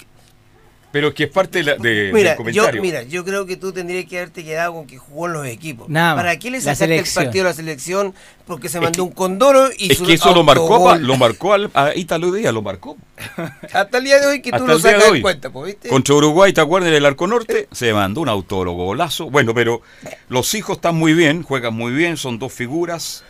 [0.92, 2.72] Pero es que es parte de la- de- Mira, del comentario.
[2.76, 5.46] yo, mira, yo creo que tú tendrías que haberte quedado con que jugó en los
[5.46, 5.88] equipos.
[5.88, 8.12] Nada más, ¿Para qué le sacaste el partido a la selección?
[8.44, 11.06] Porque se Es mandó que- un condoro y Es su que eso lo marcó, autogol.
[11.06, 12.96] lo marcó al- a Ítalo Díaz, lo marcó.
[13.72, 15.16] Hasta el día de hoy que tú Hasta lo el día de sacas hoy.
[15.18, 15.88] en cuenta, pues, ¿viste?
[15.88, 16.88] Contra Uruguay, ¿te acuerdas?
[16.90, 19.30] En el Arco Norte se mandó un autólogo golazo.
[19.30, 19.82] Bueno, pero
[20.28, 23.22] los hijos están muy bien, juegan muy bien, son dos figuras.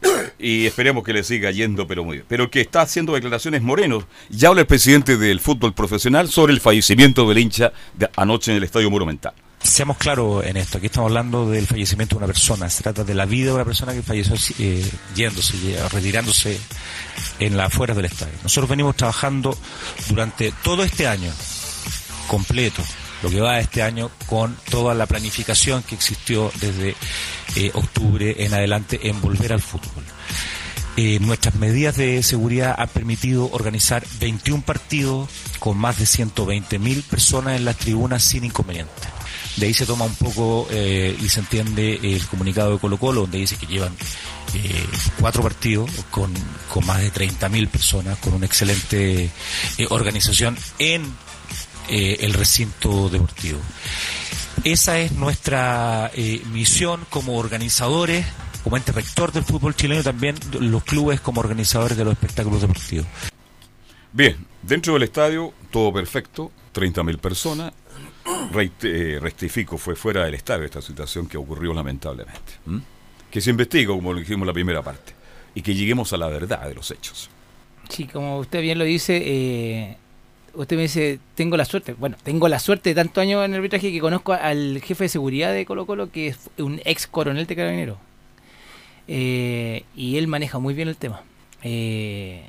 [0.38, 2.26] Y esperemos que le siga yendo, pero muy bien.
[2.28, 6.60] Pero que está haciendo declaraciones Moreno, ya habla el presidente del fútbol profesional sobre el
[6.60, 9.34] fallecimiento del hincha de anoche en el Estadio Monumental.
[9.62, 13.12] Seamos claros en esto, aquí estamos hablando del fallecimiento de una persona, se trata de
[13.12, 14.82] la vida de una persona que falleció eh,
[15.14, 16.58] yéndose, eh, retirándose
[17.38, 18.32] en las afueras del estadio.
[18.42, 19.54] Nosotros venimos trabajando
[20.08, 21.30] durante todo este año
[22.26, 22.82] completo,
[23.22, 26.94] lo que va de este año, con toda la planificación que existió desde
[27.56, 30.04] eh, octubre en adelante en volver al fútbol.
[30.96, 35.28] Eh, nuestras medidas de seguridad han permitido organizar 21 partidos
[35.58, 38.92] con más de 120.000 personas en las tribunas sin inconveniente.
[39.56, 43.22] De ahí se toma un poco eh, y se entiende el comunicado de Colo Colo,
[43.22, 43.94] donde dice que llevan
[45.20, 46.32] cuatro partidos con,
[46.68, 49.30] con más de 30.000 personas, con una excelente
[49.90, 51.04] organización en
[51.90, 53.58] eh, el recinto deportivo.
[54.64, 58.26] Esa es nuestra eh, misión como organizadores,
[58.62, 62.60] como ente rector del fútbol chileno y también los clubes como organizadores de los espectáculos
[62.60, 63.06] deportivos.
[64.12, 67.72] Bien, dentro del estadio, todo perfecto, 30.000 personas.
[68.52, 72.52] Reite- eh, rectifico, fue fuera del estadio esta situación que ocurrió lamentablemente.
[73.30, 75.14] Que se investigue, como lo dijimos en la primera parte,
[75.54, 77.30] y que lleguemos a la verdad de los hechos.
[77.88, 79.96] Sí, como usted bien lo dice, eh,
[80.54, 83.90] usted me dice, tengo la suerte, bueno, tengo la suerte de tantos años en arbitraje
[83.92, 87.56] que conozco al jefe de seguridad de Colo Colo, que es un ex coronel de
[87.56, 87.98] carabinero.
[89.08, 91.22] Eh, y él maneja muy bien el tema.
[91.62, 92.48] Eh,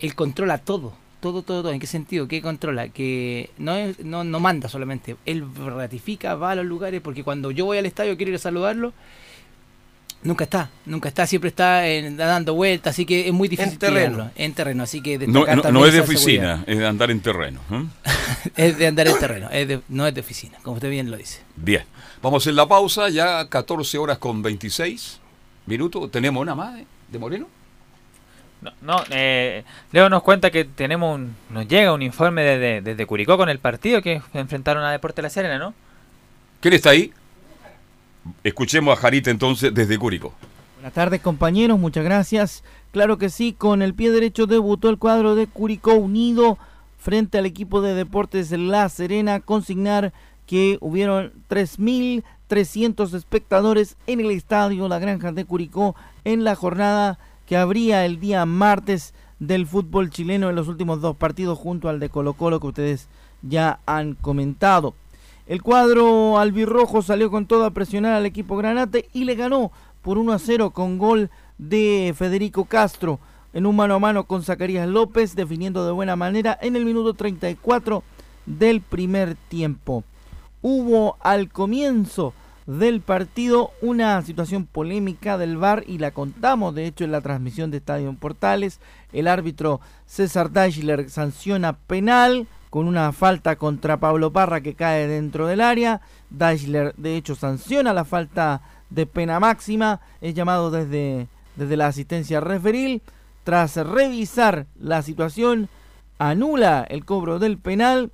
[0.00, 1.72] él controla todo, todo, todo, todo.
[1.72, 2.28] ¿En qué sentido?
[2.28, 2.88] ¿Qué controla?
[2.88, 7.50] Que no, es- no, no manda solamente, él ratifica, va a los lugares, porque cuando
[7.50, 8.92] yo voy al estadio quiero ir a saludarlo,
[10.20, 13.78] Nunca está, nunca está, siempre está en- dando vueltas, así que es muy difícil En
[13.78, 14.30] terreno.
[14.34, 16.00] en terreno, así que No, es de seguridad.
[16.02, 17.60] oficina, es de andar en terreno.
[18.56, 21.16] Es de andar en terreno, es de- no es de oficina, como usted bien lo
[21.16, 21.40] dice.
[21.56, 21.84] Bien,
[22.22, 25.18] vamos en la pausa, ya 14 horas con 26
[25.66, 26.10] minutos.
[26.10, 27.46] ¿Tenemos una más eh, de Moreno?
[28.60, 33.06] No, no eh, Leo nos cuenta que tenemos un, nos llega un informe desde, desde
[33.06, 35.74] Curicó con el partido que enfrentaron a Deporte La Serena, ¿no?
[36.60, 37.12] ¿Quién está ahí?
[38.44, 40.32] Escuchemos a Jarita entonces desde Curicó.
[40.76, 42.62] Buenas tardes compañeros, muchas gracias.
[42.92, 46.58] Claro que sí, con el pie derecho debutó el cuadro de Curicó Unido
[46.98, 50.12] frente al equipo de Deportes La Serena, consignar
[50.46, 57.56] que hubieron 3.300 espectadores en el estadio La Granja de Curicó en la jornada que
[57.56, 62.08] abría el día martes del fútbol chileno en los últimos dos partidos junto al de
[62.08, 63.08] Colo Colo que ustedes
[63.42, 64.94] ya han comentado.
[65.48, 70.18] El cuadro albirrojo salió con todo a presionar al equipo Granate y le ganó por
[70.18, 73.18] 1 a 0 con gol de Federico Castro
[73.54, 77.14] en un mano a mano con Zacarías López definiendo de buena manera en el minuto
[77.14, 78.02] 34
[78.44, 80.04] del primer tiempo.
[80.60, 82.34] Hubo al comienzo
[82.66, 87.70] del partido una situación polémica del VAR y la contamos de hecho en la transmisión
[87.70, 88.80] de Estadio en Portales.
[89.14, 95.46] El árbitro César Deichler sanciona penal con una falta contra Pablo Parra que cae dentro
[95.46, 96.00] del área.
[96.30, 100.00] Deichler de hecho sanciona la falta de pena máxima.
[100.20, 103.02] Es llamado desde, desde la asistencia referil.
[103.44, 105.68] Tras revisar la situación,
[106.18, 108.10] anula el cobro del penal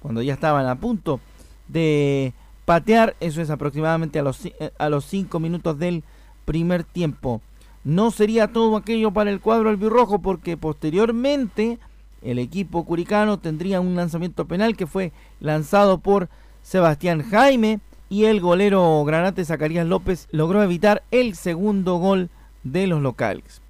[0.00, 1.20] cuando ya estaban a punto
[1.68, 2.34] de
[2.66, 3.16] patear.
[3.20, 6.04] Eso es aproximadamente a los, eh, a los cinco minutos del
[6.44, 7.40] primer tiempo.
[7.84, 11.78] No sería todo aquello para el cuadro albirrojo porque posteriormente
[12.24, 16.28] el equipo curicano tendría un lanzamiento penal que fue lanzado por
[16.62, 22.30] Sebastián Jaime y el golero granate Zacarías López logró evitar el segundo gol
[22.62, 23.60] de los locales.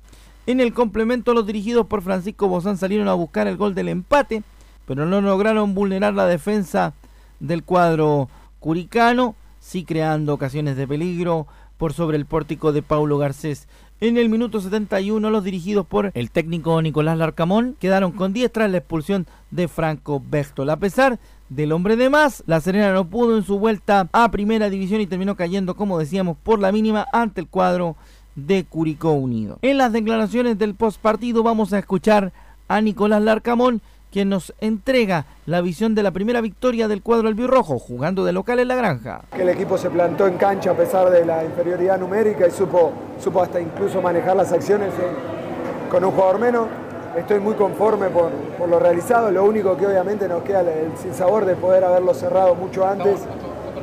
[0.46, 4.42] En el complemento los dirigidos por Francisco Bozán salieron a buscar el gol del empate,
[4.86, 6.94] pero no lograron vulnerar la defensa
[7.40, 8.28] del cuadro
[8.60, 11.46] curicano, sí creando ocasiones de peligro
[11.78, 13.66] por sobre el pórtico de Paulo Garcés.
[14.00, 18.70] En el minuto 71 los dirigidos por el técnico Nicolás Larcamón quedaron con 10 tras
[18.70, 20.68] la expulsión de Franco Bechtel.
[20.70, 24.68] A pesar del hombre de más, La Serena no pudo en su vuelta a primera
[24.68, 27.94] división y terminó cayendo, como decíamos, por la mínima ante el cuadro
[28.34, 29.58] de Curicó Unido.
[29.62, 32.32] En las declaraciones del postpartido vamos a escuchar
[32.66, 33.80] a Nicolás Larcamón,
[34.14, 38.60] quien nos entrega la visión de la primera victoria del cuadro albirrojo, jugando de local
[38.60, 39.22] en la granja.
[39.34, 42.92] que el equipo se plantó en cancha a pesar de la inferioridad numérica y supo,
[43.18, 46.68] supo hasta incluso manejar las acciones en- con un jugador menos.
[47.16, 48.30] estoy muy conforme por,
[48.68, 49.32] lo realizado.
[49.32, 53.20] Lo único que obviamente nos queda el sinsabor de poder haberlo cerrado mucho antes.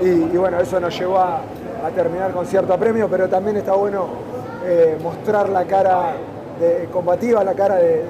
[0.02, 1.42] Y, bueno, eso nos llevó a,
[1.96, 4.08] terminar con cierto apremio, pero también está bueno
[4.66, 6.14] eh, mostrar la cara
[6.92, 8.04] combativa, la cara de,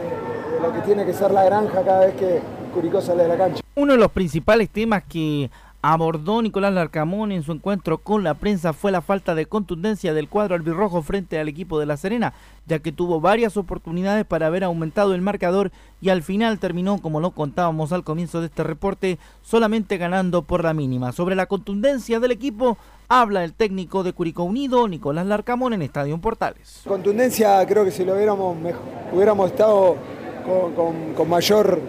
[0.61, 2.39] lo que tiene que ser la granja cada vez que
[2.73, 3.63] Curicó sale de la cancha.
[3.75, 5.49] Uno de los principales temas que
[5.81, 10.29] abordó Nicolás Larcamón en su encuentro con la prensa fue la falta de contundencia del
[10.29, 12.33] cuadro albirrojo frente al equipo de La Serena,
[12.67, 17.19] ya que tuvo varias oportunidades para haber aumentado el marcador y al final terminó, como
[17.19, 21.11] lo contábamos al comienzo de este reporte, solamente ganando por la mínima.
[21.11, 22.77] Sobre la contundencia del equipo
[23.09, 26.81] habla el técnico de Curicó Unido, Nicolás Larcamón, en Estadio Portales.
[26.87, 29.97] Contundencia creo que si lo hubiéramos, mejor, hubiéramos estado
[30.43, 31.79] con, mayor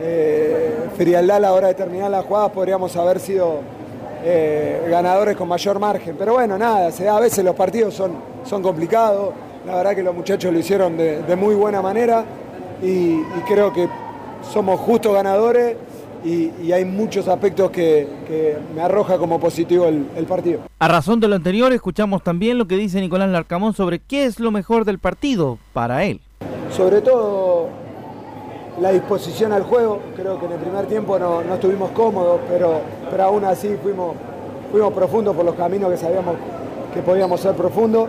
[0.00, 3.60] eh, frialdad a la hora de terminar las jugadas podríamos haber sido
[4.28, 6.16] eh, ganadores con mayor margen.
[6.18, 8.12] Pero bueno, nada, se da, a veces los partidos son,
[8.44, 9.32] son complicados.
[9.64, 12.24] La verdad que los muchachos lo hicieron de, muy buena manera
[12.82, 13.88] y, creo que
[14.52, 15.76] somos justos ganadores
[16.24, 20.60] y, hay muchos aspectos que, que, me arroja como positivo el, el partido.
[20.78, 24.40] A razón de lo anterior, escuchamos también lo que dice Nicolás Larcamón sobre qué es
[24.40, 26.20] lo mejor del partido para él.
[26.70, 27.68] Sobre todo
[28.80, 30.00] la disposición al juego.
[30.14, 34.14] Creo que en el primer tiempo no, no estuvimos cómodos, pero, pero aún así fuimos,
[34.70, 36.36] fuimos profundos por los caminos que sabíamos
[36.92, 38.08] que podíamos ser profundos.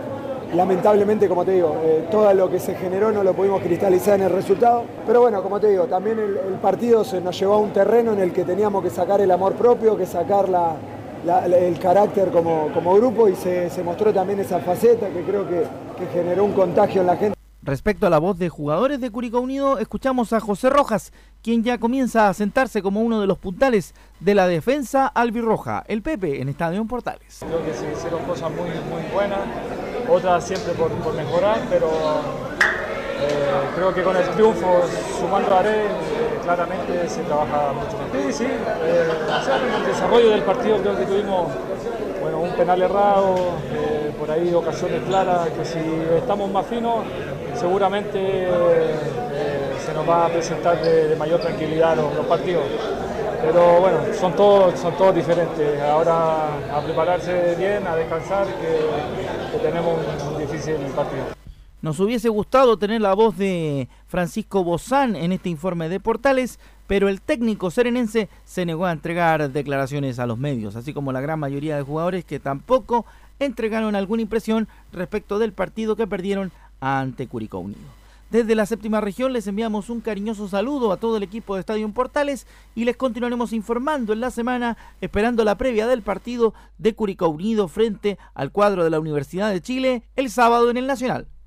[0.54, 4.26] Lamentablemente, como te digo, eh, todo lo que se generó no lo pudimos cristalizar en
[4.26, 4.84] el resultado.
[5.06, 8.20] Pero bueno, como te digo, también el, partido se nos llevó a un terreno en
[8.20, 10.72] el que teníamos que sacar el amor propio, que sacar la,
[11.26, 15.46] la, el carácter como, como grupo y se, se, mostró también esa faceta que creo
[15.46, 15.64] que,
[15.98, 17.37] que generó un contagio en la gente.
[17.62, 21.78] Respecto a la voz de jugadores de Curicó Unido, escuchamos a José Rojas, quien ya
[21.78, 26.48] comienza a sentarse como uno de los puntales de la defensa albirroja, el Pepe, en
[26.48, 27.40] Estadio Portales.
[27.40, 29.40] Creo que se hicieron cosas muy, muy buenas,
[30.08, 31.90] otras siempre por, mejorar, pero
[33.20, 34.82] eh, creo que con el triunfo,
[35.18, 38.24] sumando a Aré, eh, claramente se trabaja mucho más.
[38.24, 41.48] Sí, sí, eh, en el desarrollo del partido creo que tuvimos
[42.34, 43.34] un penal errado,
[43.72, 45.78] eh, por ahí ocasiones claras, que si
[46.16, 47.04] estamos más finos,
[47.54, 52.64] seguramente eh, se nos va a presentar de, mayor tranquilidad los, partidos.
[53.40, 55.80] Pero bueno, son todos, son todos diferentes.
[55.82, 59.94] Ahora a prepararse bien, a descansar, que tenemos
[60.28, 61.37] un difícil partido.
[61.80, 67.08] Nos hubiese gustado tener la voz de Francisco Bozán en este informe de Portales, pero
[67.08, 71.38] el técnico serenense se negó a entregar declaraciones a los medios, así como la gran
[71.38, 73.06] mayoría de jugadores que tampoco
[73.38, 77.80] entregaron alguna impresión respecto del partido que perdieron ante Curicó Unido.
[78.28, 81.88] Desde la séptima región les enviamos un cariñoso saludo a todo el equipo de Estadio
[81.92, 87.28] Portales y les continuaremos informando en la semana esperando la previa del partido de Curicó
[87.28, 91.28] Unido frente al cuadro de la Universidad de Chile el sábado en el Nacional.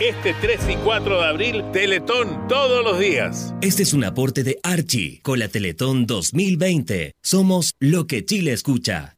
[0.00, 3.54] este 3 y 4 de abril, Teletón todos los días.
[3.60, 7.12] Este es un aporte de Archie con la Teletón 2020.
[7.22, 9.16] Somos lo que Chile escucha.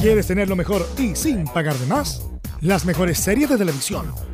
[0.00, 2.26] ¿Quieres tener lo mejor y sin pagar de más?
[2.60, 4.06] Las mejores series de televisión,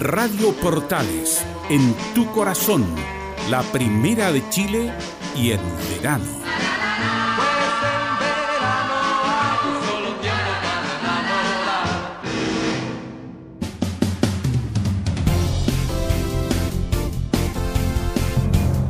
[0.00, 2.84] Radio Portales, en tu corazón,
[3.50, 4.92] la primera de Chile
[5.36, 6.38] y en verano.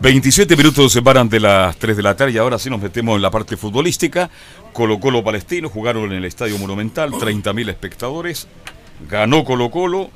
[0.00, 3.16] 27 minutos se separan de las 3 de la tarde y ahora sí nos metemos
[3.16, 4.30] en la parte futbolística.
[4.72, 8.46] Colo Colo Palestino jugaron en el Estadio Monumental, 30.000 espectadores.
[9.08, 10.10] Ganó Colo Colo.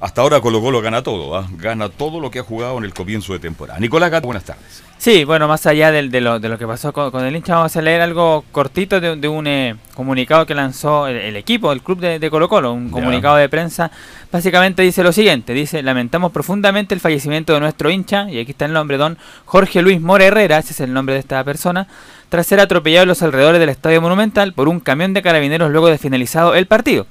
[0.00, 1.48] Hasta ahora Colo Colo gana todo, ¿ah?
[1.52, 3.80] gana todo lo que ha jugado en el comienzo de temporada.
[3.80, 4.82] Nicolás Gato, buenas tardes.
[4.98, 7.76] Sí, bueno, más allá de, de, lo, de lo que pasó con, el hincha, vamos
[7.76, 12.00] a leer algo cortito de, de un eh, comunicado que lanzó el, equipo, el club
[12.00, 13.90] de, Colo Colo, un comunicado de prensa.
[14.32, 18.64] Básicamente dice lo siguiente, dice, lamentamos profundamente el fallecimiento de nuestro hincha, y aquí está
[18.64, 21.86] el nombre, don Jorge Luis Mora Herrera, ese es el nombre de esta persona,
[22.30, 25.88] tras ser atropellado en los alrededores del Estadio Monumental por un camión de carabineros luego
[25.88, 27.06] de finalizado el partido.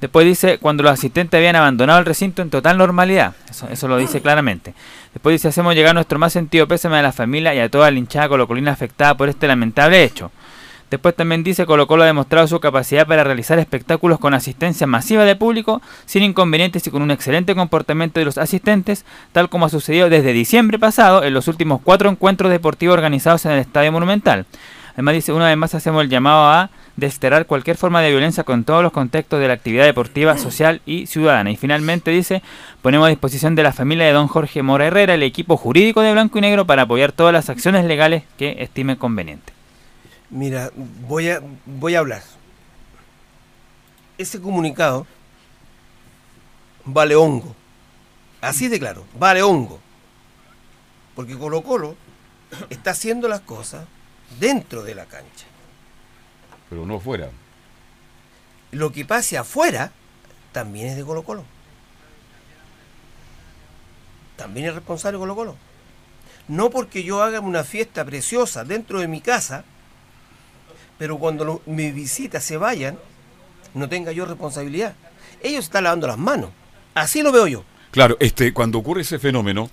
[0.00, 3.34] Después dice, cuando los asistentes habían abandonado el recinto en total normalidad.
[3.48, 4.74] Eso, eso lo dice claramente.
[5.12, 7.98] Después dice, hacemos llegar nuestro más sentido pésame a la familia y a toda la
[7.98, 10.30] hinchada colocolina afectada por este lamentable hecho.
[10.94, 15.24] Después también dice Colo Colo ha demostrado su capacidad para realizar espectáculos con asistencia masiva
[15.24, 19.70] de público, sin inconvenientes y con un excelente comportamiento de los asistentes, tal como ha
[19.70, 24.46] sucedido desde diciembre pasado en los últimos cuatro encuentros deportivos organizados en el Estadio Monumental.
[24.92, 28.64] Además dice, una vez más hacemos el llamado a desterrar cualquier forma de violencia con
[28.64, 31.50] todos los contextos de la actividad deportiva, social y ciudadana.
[31.50, 32.42] Y finalmente dice,
[32.82, 36.12] ponemos a disposición de la familia de don Jorge Mora Herrera el equipo jurídico de
[36.12, 39.52] Blanco y Negro para apoyar todas las acciones legales que estime conveniente.
[40.30, 42.22] Mira, voy a, voy a hablar.
[44.16, 45.06] Ese comunicado
[46.84, 47.54] vale hongo.
[48.40, 49.80] Así de claro, vale hongo.
[51.14, 51.96] Porque Colo Colo
[52.70, 53.86] está haciendo las cosas
[54.38, 55.46] dentro de la cancha.
[56.68, 57.30] Pero no fuera.
[58.72, 59.92] Lo que pase afuera
[60.52, 61.44] también es de Colo Colo.
[64.36, 65.56] También es responsable Colo Colo.
[66.48, 69.64] No porque yo haga una fiesta preciosa dentro de mi casa,
[70.98, 72.98] pero cuando mis visitas se vayan,
[73.74, 74.94] no tenga yo responsabilidad.
[75.42, 76.50] Ellos están lavando las manos.
[76.94, 77.64] Así lo veo yo.
[77.90, 79.70] Claro, este, cuando ocurre ese fenómeno,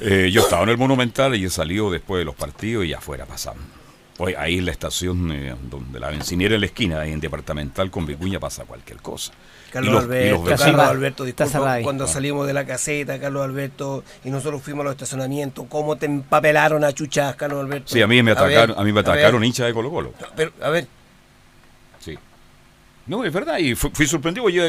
[0.00, 3.26] eh, yo estaba en el Monumental y he salido después de los partidos y afuera
[3.26, 3.77] pasando.
[4.20, 7.88] Hoy ahí en la estación eh, donde la bencinera en la esquina, ahí en departamental
[7.88, 9.32] con Vicuña pasa cualquier cosa.
[9.70, 14.80] Carlos Alberto, Carlos Alberto, disculpa, cuando salimos de la caseta, Carlos Alberto, y nosotros fuimos
[14.80, 17.92] a los estacionamientos, ¿cómo te empapelaron a chuchas, Carlos Alberto?
[17.92, 20.12] Sí, a mí me atacaron, a, mí me atacaron hinchas de Colo Colo.
[20.34, 20.88] Pero, a ver.
[22.00, 22.18] Sí.
[23.06, 24.64] No, es verdad, y fui, sorprendido, yo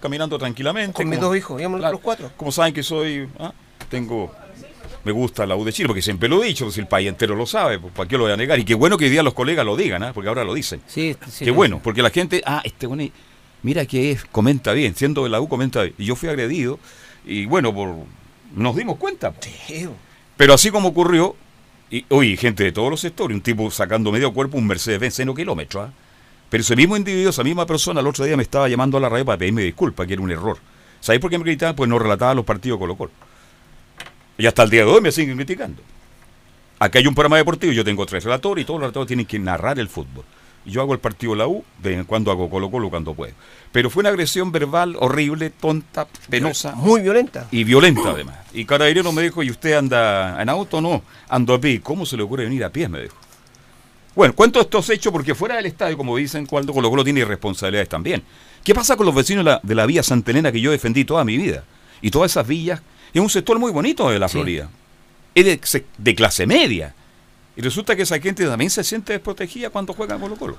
[0.00, 0.94] caminando tranquilamente.
[0.94, 2.30] Con mis dos hijos, íbamos los cuatro.
[2.38, 3.52] Como saben que soy, ¿ah?
[3.90, 4.32] tengo
[5.04, 7.34] me gusta la U de Chile, porque siempre lo he dicho, si el país entero
[7.34, 8.58] lo sabe, pues ¿para qué lo voy a negar?
[8.58, 10.10] Y qué bueno que hoy día los colegas lo digan, ¿eh?
[10.14, 10.80] porque ahora lo dicen.
[10.86, 11.44] Sí, sí.
[11.44, 13.04] Qué bueno, porque la gente, ah, este bueno,
[13.62, 15.94] mira que es, comenta bien, siendo de la U comenta bien.
[15.98, 16.78] Y yo fui agredido,
[17.26, 17.94] y bueno, por
[18.54, 19.32] nos dimos cuenta.
[20.36, 21.36] Pero así como ocurrió,
[21.90, 25.34] y hoy gente de todos los sectores, un tipo sacando medio cuerpo un Mercedes-Benz en
[25.34, 25.92] kilómetros, ¿ah?
[26.50, 29.08] Pero ese mismo individuo, esa misma persona, el otro día me estaba llamando a la
[29.08, 30.58] radio para pedirme disculpas, que era un error.
[31.00, 31.74] ¿Sabéis por qué me gritaban?
[31.74, 33.10] Pues no relataba los partidos Colo Colo.
[34.36, 35.82] Y hasta el día de hoy me siguen criticando.
[36.78, 39.38] Aquí hay un programa deportivo, yo tengo tres relatores y todos los relatores tienen que
[39.38, 40.24] narrar el fútbol.
[40.66, 43.12] Yo hago el partido de la U, de vez en cuando hago Colo Colo cuando
[43.14, 43.34] puedo.
[43.70, 46.74] Pero fue una agresión verbal horrible, tonta, penosa.
[46.74, 47.48] Muy violenta.
[47.50, 48.36] Y violenta además.
[48.54, 50.80] Y Carabinero me dijo, ¿y usted anda en auto?
[50.80, 51.80] No, ando a pie.
[51.82, 52.88] ¿Cómo se le ocurre venir a pie?
[52.88, 53.16] Me dijo.
[54.14, 57.90] Bueno, cuento estos hechos porque fuera del estadio, como dicen, cuando Colo Colo tiene responsabilidades
[57.90, 58.22] también.
[58.62, 61.24] ¿Qué pasa con los vecinos de la, de la vía Santelena que yo defendí toda
[61.24, 61.64] mi vida?
[62.00, 62.80] Y todas esas villas
[63.18, 64.68] es un sector muy bonito de la Florida.
[65.34, 66.94] Es de, clase media.
[67.56, 70.56] Y resulta que esa gente también se siente desprotegida cuando juegan Colo Colo.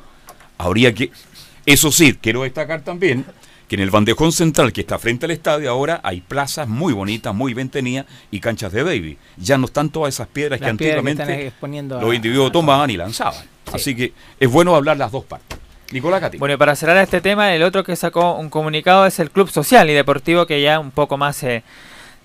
[0.58, 1.12] Habría que...
[1.66, 3.26] Eso sí, quiero destacar también
[3.68, 7.34] que en el bandejón central que está frente al estadio ahora hay plazas muy bonitas,
[7.34, 9.18] muy bien tenidas y canchas de baby.
[9.38, 13.44] Ya no están todas esas piedras que antiguamente los individuos tomaban y lanzaban.
[13.74, 15.58] Así que es bueno hablar las dos partes.
[15.92, 16.38] Nicolás Cati.
[16.38, 19.50] Bueno, y para cerrar este tema, el otro que sacó un comunicado es el Club
[19.50, 21.44] Social y Deportivo que ya un poco más...
[21.44, 21.64] Eh,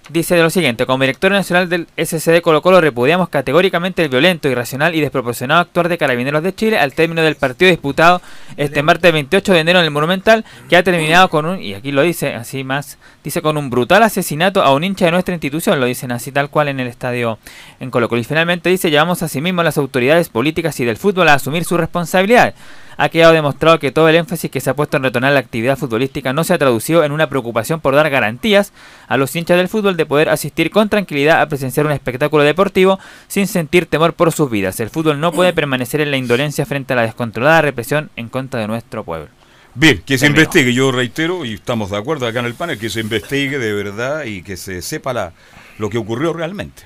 [0.09, 4.95] dice lo siguiente, como director nacional del SCD Colo Colo repudiamos categóricamente el violento, irracional
[4.95, 8.21] y desproporcionado actuar de Carabineros de Chile al término del partido disputado
[8.57, 11.93] este martes 28 de enero en el Monumental, que ha terminado con un, y aquí
[11.93, 15.79] lo dice así más, dice con un brutal asesinato a un hincha de nuestra institución,
[15.79, 17.39] lo dicen así tal cual en el estadio
[17.79, 18.21] en Colo Colo.
[18.21, 21.35] Y finalmente dice, llevamos a sí mismo a las autoridades políticas y del fútbol a
[21.35, 22.55] asumir su responsabilidad
[23.01, 25.79] ha quedado demostrado que todo el énfasis que se ha puesto en retornar la actividad
[25.79, 28.75] futbolística no se ha traducido en una preocupación por dar garantías
[29.09, 32.99] a los hinchas del fútbol de poder asistir con tranquilidad a presenciar un espectáculo deportivo
[33.27, 34.81] sin sentir temor por sus vidas.
[34.81, 38.61] El fútbol no puede permanecer en la indolencia frente a la descontrolada represión en contra
[38.61, 39.31] de nuestro pueblo.
[39.75, 40.43] Bien, que se Terminó.
[40.43, 43.73] investigue, yo reitero, y estamos de acuerdo acá en el panel, que se investigue de
[43.73, 45.33] verdad y que se sepa la,
[45.79, 46.83] lo que ocurrió realmente.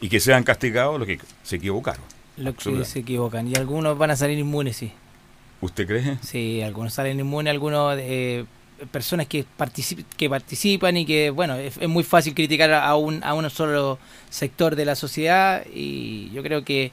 [0.00, 2.00] Y que sean castigados los que se equivocaron.
[2.38, 3.46] Los que se equivocan.
[3.46, 4.90] Y algunos van a salir inmunes, sí.
[5.60, 6.18] ¿Usted cree?
[6.22, 8.44] Sí, algunos salen inmunes, algunos eh,
[8.92, 13.24] personas que, particip- que participan y que, bueno, es, es muy fácil criticar a un,
[13.24, 13.98] a un solo
[14.30, 16.92] sector de la sociedad y yo creo que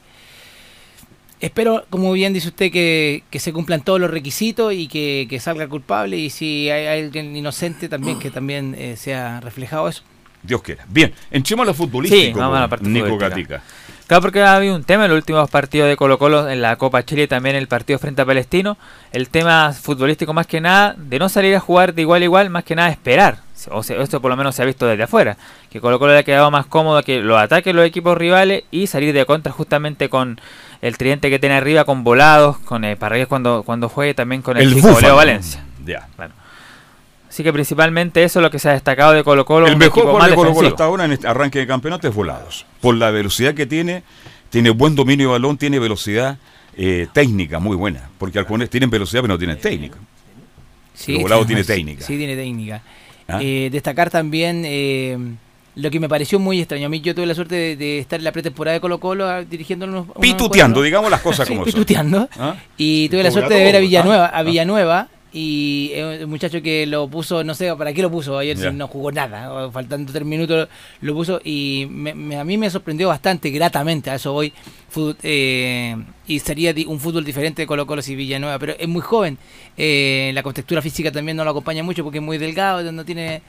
[1.38, 5.38] espero, como bien dice usted, que, que se cumplan todos los requisitos y que, que
[5.38, 10.02] salga culpable y si hay, alguien inocente también, que también eh, sea reflejado eso.
[10.42, 10.84] Dios quiera.
[10.88, 12.22] Bien, enchemos a lo futbolístico.
[12.22, 13.54] Sí, vamos a la pues, parte Nico futbolística.
[13.56, 13.62] Gatica.
[14.06, 16.76] Claro, porque ha habido un tema en los últimos partidos de Colo Colo en la
[16.76, 18.78] Copa Chile y también el partido frente a Palestino.
[19.10, 22.50] El tema futbolístico más que nada, de no salir a jugar de igual a igual,
[22.50, 23.38] más que nada esperar.
[23.70, 25.36] O sea, esto por lo menos se ha visto desde afuera.
[25.70, 28.86] Que Colo Colo le ha quedado más cómodo que los ataques los equipos rivales y
[28.86, 30.40] salir de contra justamente con
[30.82, 32.96] el tridente que tiene arriba, con volados, con eh,
[33.28, 35.00] cuando, cuando juegue, también con el, El chico.
[35.00, 35.64] Leo Valencia.
[35.84, 36.06] Ya.
[36.14, 36.32] Claro.
[37.36, 39.66] Así que principalmente eso es lo que se ha destacado de Colo Colo.
[39.66, 42.64] El mejor jugador de Colo Colo hasta ahora en este arranque de campeonato es Volados.
[42.80, 44.04] Por la velocidad que tiene,
[44.48, 46.38] tiene buen dominio de balón, tiene velocidad
[46.78, 48.08] eh, técnica muy buena.
[48.16, 49.98] Porque algunos tienen velocidad pero no tienen técnica.
[51.04, 52.06] Pero Volado tiene sí, técnica.
[52.06, 52.80] Sí, tiene técnica.
[53.28, 53.38] ¿Ah?
[53.42, 55.18] Eh, destacar también eh,
[55.74, 56.86] lo que me pareció muy extraño.
[56.86, 59.28] A mí yo tuve la suerte de, de estar en la pretemporada de Colo Colo
[59.28, 61.72] ah, unos, unos Pituteando, digamos las cosas Sí, como son.
[61.74, 62.30] pituteando.
[62.38, 62.56] ¿Ah?
[62.78, 66.86] Y tuve la suerte de ver a Villanueva, a Villanueva y eh, un muchacho que
[66.86, 70.24] lo puso, no sé para qué lo puso, ayer si no jugó nada, faltando tres
[70.26, 70.66] minutos
[71.02, 74.50] lo puso y me- me- a mí me sorprendió bastante, gratamente, a eso voy,
[74.88, 75.94] fútbol, eh,
[76.26, 79.36] y sería un fútbol diferente de Colo Colo si Villanueva, pero es muy joven,
[79.76, 83.42] eh, la contextura física también no lo acompaña mucho porque es muy delgado, no tiene...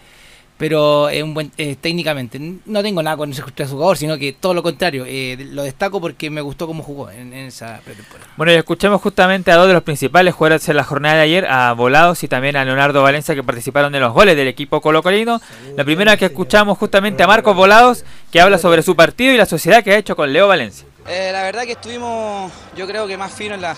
[0.57, 2.39] Pero es un buen eh, técnicamente.
[2.65, 5.05] No tengo nada con ese jugador, sino que todo lo contrario.
[5.07, 8.31] eh, lo destaco porque me gustó cómo jugó en, en esa pretemporada.
[8.37, 11.45] Bueno, y escuchamos justamente a dos de los principales jugadores en la jornada de ayer,
[11.45, 15.39] a Volados y también a Leonardo Valencia, que participaron de los goles del equipo colocolino.
[15.75, 19.45] La primera que escuchamos justamente a Marcos Volados, que habla sobre su partido y la
[19.45, 20.87] sociedad que ha hecho con Leo Valencia.
[21.07, 23.77] Eh, la verdad que estuvimos, yo creo que más fino en, la,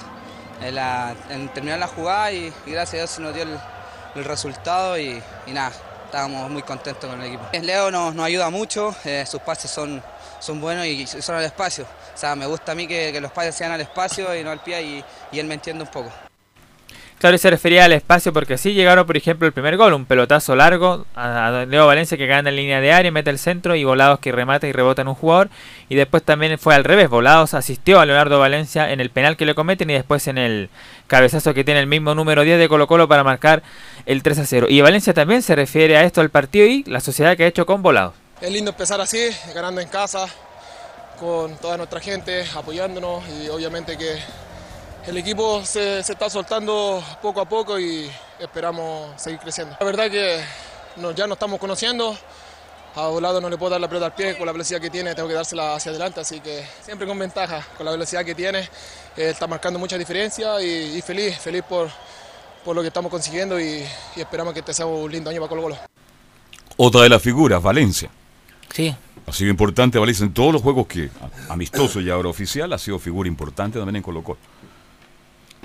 [0.64, 3.50] en, la- en terminar la jugada y, y gracias a Dios se nos dio el,
[4.16, 5.72] el resultado y, y nada,
[6.10, 7.46] estábamos muy contentos con el equipo.
[7.62, 10.02] Leo nos, ayuda mucho, eh, sus pases son,
[10.40, 11.86] son buenos y son al espacio.
[12.14, 14.62] O sea, me gusta a mí que, los pases sean al espacio y no al
[14.62, 16.12] pie y él me entiende un poco.
[17.20, 20.06] Claro, y se refería al espacio porque sí llegaron, por ejemplo, el primer gol, un
[20.06, 23.84] pelotazo largo a Leo Valencia que gana en línea de área, mete el centro y
[23.84, 25.50] Volados que remata y rebota en un jugador.
[25.90, 29.46] Y después también fue al revés, Volados asistió a Leonardo Valencia en el penal que
[29.46, 30.70] le cometen y después en el
[31.08, 33.64] cabezazo que tiene el mismo número 10 de Colo Colo para marcar
[34.06, 34.68] el 3 a 0.
[34.70, 37.66] Y Valencia también se refiere a esto al partido y la sociedad que ha hecho
[37.66, 38.14] con Volados.
[38.40, 40.26] Es lindo empezar así, ganando en casa,
[41.20, 44.20] con toda nuestra gente apoyándonos y obviamente que
[45.08, 49.76] el equipo se, se está soltando poco a poco y esperamos seguir creciendo.
[49.80, 50.40] La verdad que
[50.98, 52.16] no- ya nos estamos conociendo,
[52.96, 55.16] a Volado no le puedo dar la pelota al pie, con la velocidad que tiene
[55.16, 58.60] tengo que dársela hacia adelante, así que siempre con ventaja, con la velocidad que tiene,
[58.60, 61.90] eh, está marcando mucha diferencia y, y feliz, feliz por,
[62.66, 63.86] por lo que estamos consiguiendo y,
[64.16, 65.78] y esperamos que este sea un lindo año para Colo Colo.
[66.78, 68.10] Otra de las figuras, Valencia.
[68.74, 68.96] Sí.
[69.26, 71.10] Ha sido importante Valencia en todos los juegos que,
[71.50, 74.40] amistoso y ahora oficial, ha sido figura importante también en Colo Colo.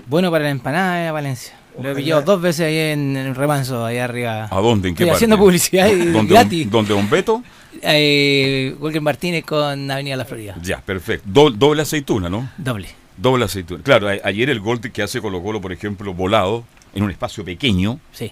[0.06, 1.54] Bueno para la empanada de Valencia.
[1.80, 4.46] Lo he pillado dos veces ahí en, en Remanso, ahí arriba.
[4.50, 4.88] ¿A dónde?
[4.90, 5.16] ¿En qué Estoy parte?
[5.16, 6.70] haciendo publicidad y ¿Dónde, gratis.
[6.70, 7.42] Don, ¿Dónde Don Beto?
[7.82, 10.54] Eh, Walker Martínez con Avenida La Florida.
[10.62, 11.26] Ya, perfecto.
[11.28, 12.48] Do- doble aceituna, ¿no?
[12.58, 12.88] Doble.
[13.16, 13.82] Doble aceituna.
[13.82, 17.44] Claro, a- ayer el gol que hace Colo Colo, por ejemplo, volado, en un espacio
[17.44, 18.30] pequeño, Sí.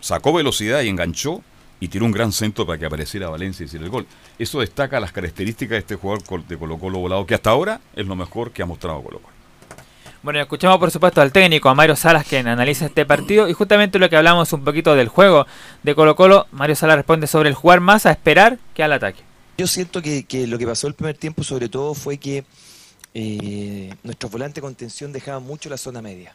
[0.00, 1.40] sacó velocidad y enganchó
[1.80, 4.06] y tiró un gran centro para que apareciera Valencia y hiciera el gol.
[4.38, 8.06] Eso destaca las características de este jugador de Colo Colo volado, que hasta ahora es
[8.06, 9.35] lo mejor que ha mostrado Colo Colo.
[10.26, 13.48] Bueno, escuchamos por supuesto al técnico, a Mario Salas, quien analiza este partido.
[13.48, 15.46] Y justamente lo que hablamos un poquito del juego
[15.84, 19.20] de Colo Colo, Mario Salas responde sobre el jugar más a esperar que al ataque.
[19.56, 22.44] Yo siento que, que lo que pasó el primer tiempo sobre todo fue que
[23.14, 26.34] eh, nuestros volantes de contención dejaban mucho la zona media.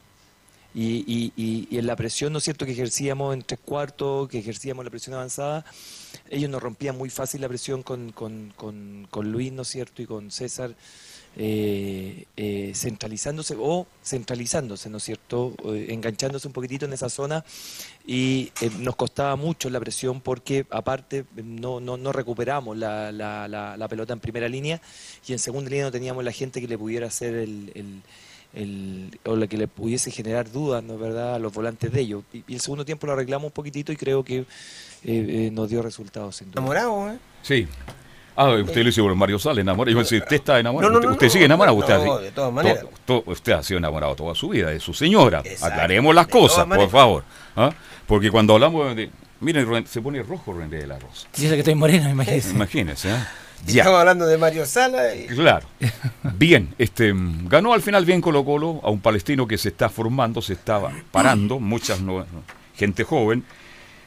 [0.74, 4.30] Y, y- y- y en la presión, ¿no es cierto?, que ejercíamos en tres cuartos,
[4.30, 5.66] que ejercíamos la presión avanzada,
[6.30, 10.02] ellos nos rompían muy fácil la presión con, con- con- con Luis, ¿no es cierto?,
[10.02, 10.72] y con César,
[11.38, 17.44] eh, eh, centralizándose o centralizándose, ¿no es cierto?, Eh, enganchándose un poquitito en esa zona
[18.06, 23.48] y eh, nos costaba mucho la presión porque aparte no, no, no recuperamos la, la-
[23.48, 24.82] la- la pelota en primera línea
[25.28, 28.02] y en segunda línea no teníamos la gente que le pudiera hacer el, el-
[28.54, 32.02] el- o la que le pudiese generar dudas, ¿no es verdad?, a los volantes de
[32.02, 32.24] ellos.
[32.34, 34.46] Y, y el segundo tiempo lo arreglamos un poquitito y creo que eh,
[35.06, 36.60] eh, nos dio resultados sin duda.
[36.60, 37.18] Enamorado, ¿eh?
[37.44, 37.68] Sí.
[38.36, 39.92] Ah, usted lo hizo por Mario Sala, enamorado.
[39.94, 40.90] Yo pensé, usted está enamorado.
[40.94, 41.76] No, no, usted, no, usted no, sigue enamorado.
[41.78, 42.86] no, usted, ha- de todas maneras.
[43.06, 45.42] to- to- usted ha sido enamorado toda su vida de su señora.
[45.44, 47.24] Exacto, Aclaremos las cosas, por favor.
[47.56, 47.72] ¿ah?
[48.08, 49.10] Porque cuando hablamos de.
[49.42, 51.28] Miren, se pone rojo René de la Rosa.
[51.36, 52.52] Dice que estoy moreno, imagínese.
[52.56, 53.28] Imagínese, ¿ah?
[53.66, 53.82] Ya.
[53.82, 55.14] Estamos hablando de Mario Sala.
[55.16, 55.68] y- Claro.
[56.24, 59.90] Bien, este mm, ganó al final bien Colo Colo a un palestino que se está
[59.90, 62.44] formando, se estaba parando, muchas no- no-
[62.76, 63.44] gente joven.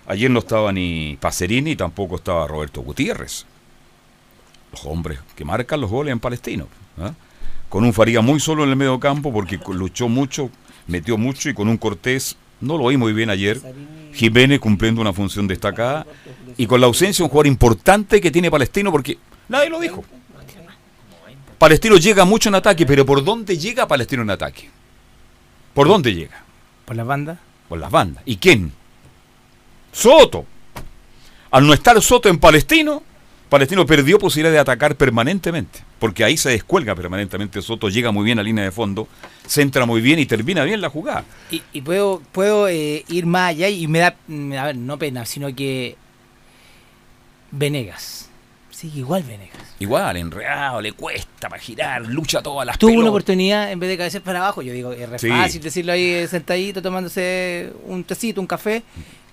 [0.06, 3.46] Ayer no estaba ni Pacerini y tampoco estaba Roberto Gutiérrez.
[4.74, 6.66] Los hombres que marcan los goles en Palestino.
[6.98, 7.12] ¿ah?
[7.68, 10.50] Con un Faría muy solo en el medio campo porque luchó mucho,
[10.88, 13.60] metió mucho y con un Cortés, no lo oí muy bien ayer.
[14.12, 16.06] Jiménez cumpliendo una función destacada
[16.56, 19.16] y con la ausencia de un jugador importante que tiene Palestino porque
[19.48, 20.04] nadie lo dijo.
[21.56, 24.70] Palestino llega mucho en ataque, pero ¿por dónde llega Palestino en ataque?
[25.72, 26.42] ¿Por dónde llega?
[26.84, 27.38] ¿Por las bandas?
[27.68, 28.24] Por las bandas.
[28.26, 28.72] ¿Y quién?
[29.92, 30.46] Soto.
[31.52, 33.04] Al no estar Soto en Palestino,
[33.48, 38.38] Palestino perdió posibilidad de atacar permanentemente, porque ahí se descuelga permanentemente Soto, llega muy bien
[38.38, 39.06] a línea de fondo,
[39.46, 41.24] centra muy bien y termina bien la jugada.
[41.50, 44.98] Y, y puedo, puedo eh, ir más allá y me da, mm, a ver, no
[44.98, 45.96] pena, sino que
[47.50, 48.28] Venegas.
[48.70, 49.56] Sigue igual Venegas.
[49.78, 53.96] Igual, enredado, le cuesta para girar, lucha todas las Tuvo una oportunidad en vez de
[53.96, 54.62] cabecear para abajo.
[54.62, 55.28] Yo digo, es re Sí.
[55.28, 58.82] fácil decirlo ahí sentadito, tomándose un tecito, un café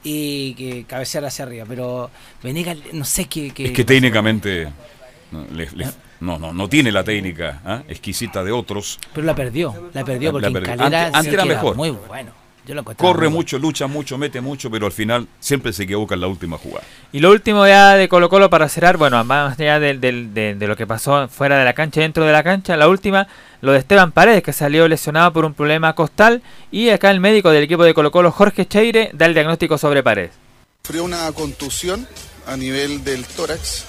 [0.04, 1.66] y que cabecear hacia arriba.
[1.68, 2.10] Pero
[2.43, 3.52] Venegas, no sé qué.
[3.52, 4.68] qué- Es que técnicamente
[5.32, 5.88] no, le- le-
[6.20, 7.84] no, no, no tiene la técnica ¿ah?
[7.88, 8.99] exquisita de otros.
[9.14, 10.78] Pero la perdió, la perdió porque la en perdió.
[10.78, 11.76] Calera Antes- era mejor.
[11.76, 12.32] Muy bueno.
[12.66, 16.14] Yo lo encontraba Corre mucho, lucha mucho, mete mucho, pero al final siempre se equivoca
[16.14, 16.86] en la última jugada.
[17.12, 20.86] Y lo último ya de Colo Colo para cerrar, bueno, más allá de lo que
[20.86, 23.28] pasó fuera de la cancha, dentro de la cancha, la última,
[23.62, 27.49] lo de Esteban Paredes, que salió lesionado por un problema costal, y acá el médico
[27.49, 30.32] del equipo de Colo Colo, Jorge Cheire, da el diagnóstico sobre Paredes.
[30.84, 32.07] Sufrió una contusión
[32.45, 33.86] a nivel del tórax.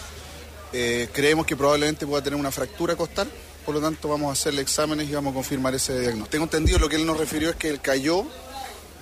[0.72, 3.28] Eh, creemos que probablemente pueda tener una fractura costal.
[3.66, 6.30] Por lo tanto, vamos a hacerle exámenes y vamos a confirmar ese diagnóstico.
[6.30, 8.26] Tengo entendido lo que él nos refirió es que él cayó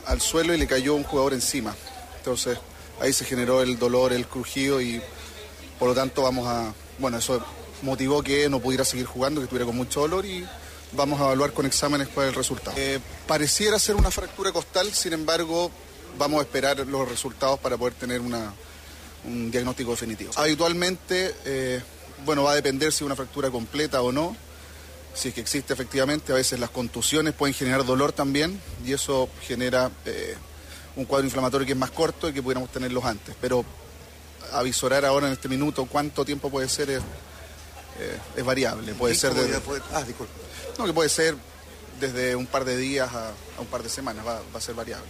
[0.06, 1.74] al suelo y le cayó un jugador encima.
[2.16, 2.58] Entonces,
[3.00, 5.00] ahí se generó el dolor, el crujido y
[5.78, 6.72] por lo tanto vamos a...
[6.98, 7.42] Bueno, eso
[7.82, 10.46] motivó que no pudiera seguir jugando, que estuviera con mucho dolor y
[10.92, 12.76] vamos a evaluar con exámenes cuál es el resultado.
[12.78, 15.70] Eh, pareciera ser una fractura costal, sin embargo,
[16.18, 18.52] vamos a esperar los resultados para poder tener una,
[19.24, 20.32] un diagnóstico definitivo.
[20.36, 21.80] Habitualmente, eh,
[22.24, 24.36] bueno, va a depender si es una fractura completa o no.
[25.14, 29.28] Si es que existe efectivamente, a veces las contusiones pueden generar dolor también y eso
[29.42, 30.36] genera eh,
[30.96, 33.34] un cuadro inflamatorio que es más corto y que pudiéramos tenerlos antes.
[33.40, 33.64] Pero
[34.52, 36.98] avisorar ahora en este minuto cuánto tiempo puede ser es,
[38.00, 38.94] eh, es variable.
[38.94, 40.32] Puede ser ¿Cómo de, ya puede- Ah, disculpe.
[40.78, 41.34] no, que puede ser
[42.00, 44.74] desde un par de días a, a un par de semanas, va, va a ser
[44.74, 45.08] variable.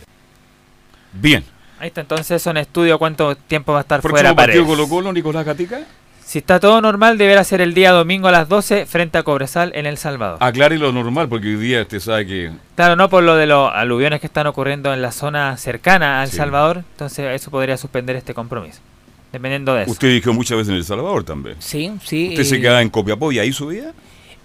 [1.13, 1.45] Bien.
[1.79, 5.47] Ahí está entonces un estudio cuánto tiempo va a estar Próximo fuera partido Colo, Nicolás
[5.47, 5.87] Gatica.
[6.31, 9.73] Si está todo normal, deberá ser el día domingo a las 12 frente a Cobresal
[9.75, 10.39] en El Salvador.
[10.41, 13.69] Aclare lo normal, porque hoy día usted sabe que Claro, no por lo de los
[13.75, 16.37] aluviones que están ocurriendo en la zona cercana a El Sí.
[16.37, 18.79] Salvador, entonces eso podría suspender este compromiso.
[19.33, 19.91] Dependiendo de eso.
[19.91, 21.57] usted dijo muchas veces en El Salvador también.
[21.59, 22.29] Sí, sí.
[22.29, 23.93] ¿Usted se queda en Copiapó y ahí subía?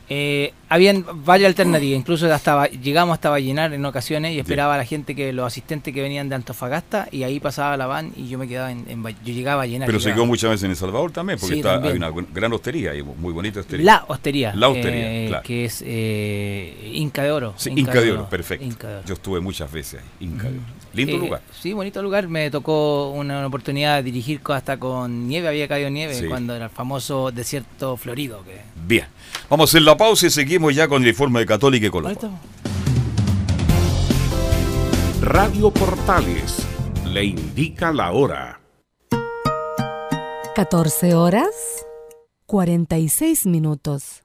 [0.08, 4.86] Eh, habían varias alternativas, incluso hasta llegamos hasta Vallenar en ocasiones y esperaba a la
[4.86, 8.38] gente que los asistentes que venían de Antofagasta y ahí pasaba la van y yo
[8.38, 9.88] me quedaba en, en yo llegaba a Vallenar.
[9.88, 12.03] Pero se quedó muchas veces en El Salvador también, porque Sí, está, también.
[12.03, 13.86] hay una gran hostería, muy bonita hostería.
[13.86, 14.53] La hostería.
[14.56, 15.43] La hostería, eh, claro.
[15.43, 17.53] Que es eh, Inca de Oro.
[17.58, 18.66] Sí, Inca, de Oro, Oro, perfecto.
[18.66, 19.06] Inca de Oro.
[19.08, 20.66] Yo estuve muchas veces ahí, Inca de Oro.
[20.96, 21.41] Lindo Eh, lugar.
[21.60, 22.28] Sí, bonito lugar.
[22.28, 26.26] Me tocó una, una oportunidad de dirigir hasta con nieve, había caído nieve Sí.
[26.28, 28.43] cuando era el famoso desierto florido.
[28.43, 28.62] Que...
[28.88, 29.06] Bien.
[29.50, 32.08] Vamos a hacer la pausa y seguimos ya con el informe de Católica y Colo.
[32.08, 32.34] Ahí Colo.
[32.34, 32.41] estamos.
[35.22, 36.66] Radio Portales
[37.06, 38.60] le indica la hora.
[40.56, 41.50] 14 horas
[42.46, 44.25] 46 minutos.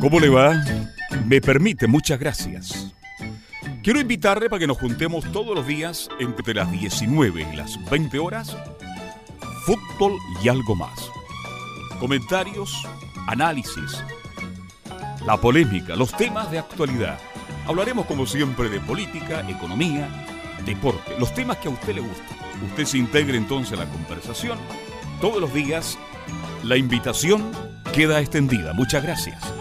[0.00, 0.54] ¿Cómo le va?
[1.26, 2.94] Me permite, muchas gracias.
[3.82, 8.18] Quiero invitarle para que nos juntemos todos los días entre las 19 y las 20
[8.18, 8.56] horas.
[9.64, 11.10] Fútbol y algo más.
[11.98, 12.86] Comentarios,
[13.26, 14.04] análisis,
[15.26, 17.18] la polémica, los temas de actualidad.
[17.66, 20.08] Hablaremos como siempre de política, economía,
[20.64, 22.38] deporte, los temas que a usted le gustan.
[22.70, 24.58] Usted se integre entonces a la conversación.
[25.20, 25.98] Todos los días
[26.62, 27.50] la invitación
[27.92, 28.72] queda extendida.
[28.74, 29.57] Muchas gracias.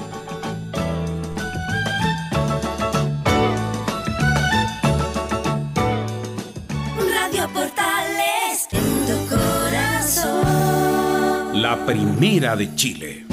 [11.88, 13.24] Primera de Chile.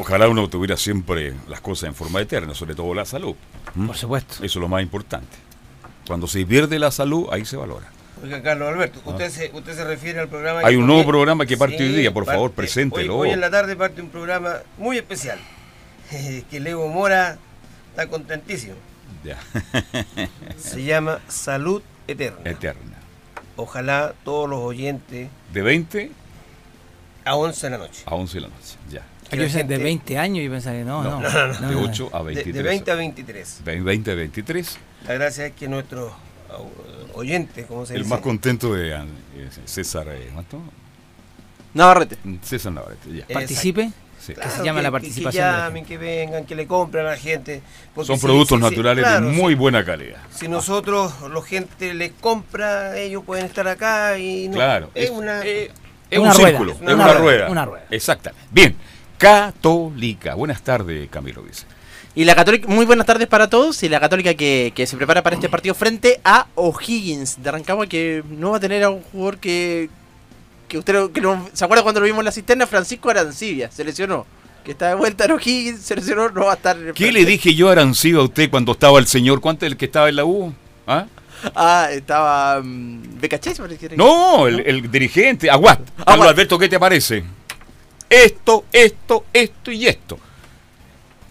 [0.00, 3.34] Ojalá uno tuviera siempre las cosas en forma eterna, sobre todo la salud.
[3.74, 3.86] ¿Mm?
[3.88, 4.34] Por supuesto.
[4.36, 5.36] Eso es lo más importante.
[6.06, 7.86] Cuando se pierde la salud, ahí se valora.
[8.22, 10.60] Oiga, Carlos Alberto, usted, se, usted se refiere al programa...
[10.64, 13.16] Hay un nuevo programa que parte Sí, hoy día, por parte- favor, preséntelo.
[13.18, 15.38] Hoy, hoy en la tarde parte un programa muy especial,
[16.50, 17.38] que Leo Mora
[17.90, 18.74] está contentísimo.
[19.24, 19.38] Ya.
[20.58, 22.38] Se llama Salud Eterna.
[22.50, 22.96] Eterna.
[23.56, 26.10] Ojalá todos los oyentes De 20
[27.24, 28.02] a 11 de la noche.
[28.06, 28.76] a 11 de la noche.
[28.90, 29.02] Ya.
[29.26, 31.20] Aquí dicen de 20 años y pensaba que no, no.
[31.20, 31.82] No, no, de no.
[31.82, 32.54] 8 a De, 23.
[32.54, 33.64] de 20 a 23.
[33.64, 34.78] De 20 a 23.
[35.06, 36.12] La gracia es que nuestros
[36.50, 36.70] au-
[37.14, 39.04] oyentes, como se El dice, más contento de eh,
[39.66, 40.06] César.
[40.08, 40.62] eh, ¿cuánto?
[41.74, 42.16] Navarrete.
[42.42, 43.26] César Navarrete, ya.
[43.26, 43.90] Participe.
[44.34, 44.40] Sí.
[44.40, 45.32] Que se llama la participación.
[45.44, 47.62] Que, de la llamen, que vengan, que le compren a la gente.
[47.94, 50.18] porque Son si- productos si- naturales claro, de si- muy buena calidad.
[50.30, 54.54] Si nosotros, la gente les compra, ellos pueden estar acá y no.
[54.54, 55.42] Claro, Es es- una.
[55.44, 57.48] Es Una un rueda, círculo, una es una rueda, rueda.
[57.50, 57.84] una rueda.
[57.90, 58.46] Exactamente.
[58.50, 58.74] Bien.
[59.18, 60.34] Católica.
[60.34, 61.64] Buenas tardes, Camilo dice.
[62.14, 63.82] Y la Católica, muy buenas tardes para todos.
[63.82, 67.86] Y la Católica que, que se prepara para este partido frente a O'Higgins de Rancagua,
[67.86, 69.90] que no va a tener a un jugador que.
[70.68, 72.66] Que usted lo- que lo- ¿Se acuerda cuando lo vimos en la cisterna?
[72.66, 74.26] Francisco Arancibia, se lesionó.
[74.64, 76.76] Que está de vuelta en O'Higgins, se lesionó, no va a estar.
[76.76, 79.40] en el ¿Qué le dije yo a Arancibia a usted cuando estaba el señor?
[79.40, 80.52] ¿Cuánto es el que estaba en la U?
[80.86, 81.06] ¿Ah?
[81.54, 82.58] Ah, estaba.
[82.58, 83.96] Um, Becachés, parece.
[83.96, 85.80] No, el, el dirigente, Aguat.
[86.04, 86.30] Aguat.
[86.30, 87.22] Alberto, ¿qué te parece?
[88.10, 90.18] Esto, esto, esto y esto.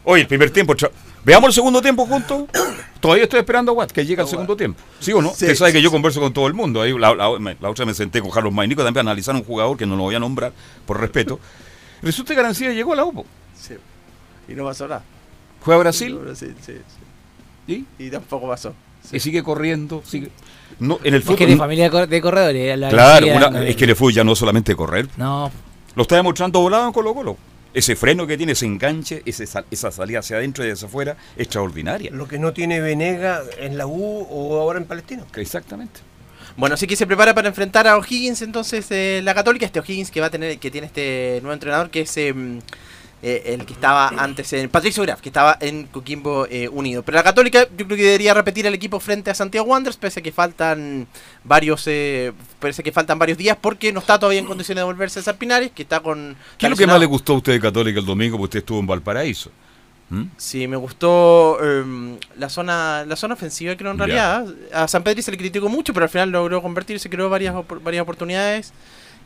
[0.06, 0.74] Oye, el primer tiempo.
[1.24, 2.44] Veamos el segundo tiempo juntos.
[3.00, 4.82] Todavía estoy esperando a Aguat que llegue al segundo tiempo.
[5.00, 5.30] ¿Sí o no?
[5.30, 6.82] Sí, Usted sabe que sí, yo converso con todo el mundo.
[6.82, 9.44] Ahí la, la- me- la otra me senté con Carlos Mainico también a analizar un
[9.44, 10.52] jugador que no lo voy a nombrar
[10.86, 11.40] por respeto.
[12.02, 13.26] Resulta que Arancibia llegó a la U.
[13.60, 13.76] Sí.
[14.48, 15.04] Y no pasó nada.
[15.62, 16.74] Fue a Brasil No, Brasil, sí,
[17.68, 17.86] sí.
[18.00, 18.74] Y tampoco pasó.
[19.12, 20.02] y sigue corriendo.
[20.06, 20.32] Sigue...
[20.80, 21.48] No, en el Es que fútbol.
[21.50, 22.78] de familia de cor- de corredores.
[22.80, 25.08] la Claro, una- es que le fue ya no solamente correr.
[25.18, 25.52] No,
[25.96, 27.38] Lo está demostrando volado en Colo Colo.
[27.74, 31.18] Ese freno que tiene, ese enganche, ese sal- esa salida hacia adentro y hacia afuera,
[31.38, 32.12] extraordinaria.
[32.12, 35.26] Lo que no tiene Venega en la U o ahora en Palestino.
[35.36, 36.00] Exactamente.
[36.56, 40.10] Bueno, así que se prepara para enfrentar a O'Higgins entonces eh, la Católica, este O'Higgins
[40.10, 42.62] que va a tener, que tiene este nuevo entrenador que es em,
[43.24, 47.02] eh, el que estaba antes en Patricio Graf, que estaba en Coquimbo eh, Unido.
[47.04, 50.20] Pero la Católica yo creo que debería repetir el equipo frente a Santiago Wanderers, pese
[50.20, 51.08] a que faltan
[51.44, 55.20] varios, eh, parece que faltan varios días porque no está todavía en condiciones de volverse
[55.20, 57.54] a César Pinares, que está con ¿Qué es lo que más le gustó a usted
[57.54, 58.38] de Católica el domingo?
[58.38, 59.52] Porque usted estuvo en Valparaíso.
[60.10, 60.24] ¿Mm?
[60.38, 64.46] Sí, me gustó em, la zona la zona ofensiva, creo en realidad.
[64.72, 67.54] A San Pedro se le criticó mucho, pero al final logró convertir, se creó varias,
[67.56, 68.72] opor- varias oportunidades.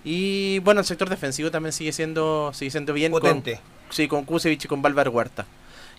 [0.04, 3.12] Y bueno, el sector defensivo también sigue siendo sigue siendo bien.
[3.12, 3.60] con- Potente.
[3.92, 5.46] Sí, con Kusevich y con Valvar Huerta.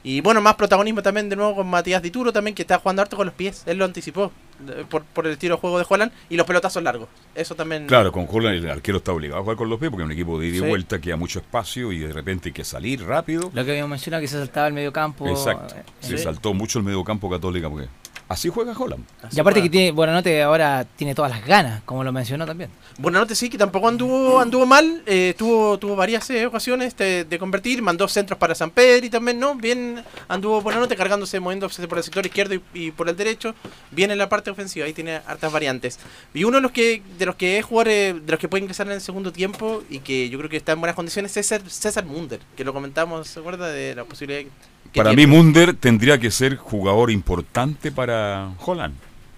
[0.04, 3.16] Y bueno, más protagonismo también de nuevo con Matías Dituro también, que está jugando harto
[3.16, 3.62] con los pies.
[3.66, 4.32] Él lo anticipó
[4.68, 7.08] eh, por, por el estilo de juego de Juan y los pelotazos largos.
[7.36, 7.86] Eso también...
[7.86, 10.12] Claro, con Holland el arquero está obligado a jugar con los pies porque es un
[10.12, 10.66] equipo de ida y Sí.
[10.66, 13.52] vuelta que da mucho espacio y de repente hay que salir rápido.
[13.54, 15.28] lo que habíamos mencionado que se saltaba el medio campo.
[15.28, 15.76] Exacto.
[15.76, 16.24] eh, Se sí.
[16.24, 17.86] saltó mucho el mediocampo católica porque
[18.32, 19.04] así juega Holland.
[19.30, 22.70] Y aparte que tiene, Buenanote ahora tiene todas las ganas, como lo mencionó también.
[22.98, 27.38] Buenanote sí, que tampoco anduvo anduvo mal, eh, tuvo, tuvo varias eh, ocasiones de, de
[27.38, 29.54] convertir, mandó centros para San Pedro y también, ¿no?
[29.54, 33.54] Bien anduvo Buenanote cargándose, moviéndose por el sector izquierdo y, y por el derecho,
[33.90, 35.98] bien en la parte ofensiva, ahí tiene hartas variantes.
[36.34, 38.62] Y uno de los que de los que es jugador, eh, de los que puede
[38.62, 41.46] ingresar en el segundo tiempo y que yo creo que está en buenas condiciones es
[41.46, 43.68] César, César Munder, que lo comentamos, ¿se acuerda?
[43.68, 45.26] De la posibilidad que Para mí.
[45.26, 48.94] Munder tendría que ser jugador importante para Holland.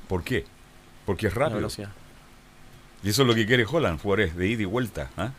[0.09, 0.45] ¿Por qué?
[1.07, 1.69] Porque es rápido.
[3.03, 5.11] Y eso es lo que quiere Holland, jugadores de ida y vuelta.
[5.17, 5.31] ¿ah?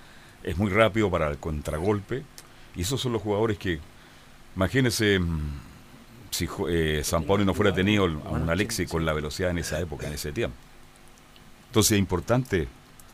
[0.44, 2.24] Es muy rápido para el contragolpe.
[2.76, 3.80] Y esos son los jugadores que,
[4.56, 5.40] imagínense, mm,
[6.30, 9.80] si eh, San Paulo no fuera tenido a un Alexis con la velocidad en esa
[9.80, 10.56] época, en ese tiempo.
[11.68, 12.68] Entonces es importante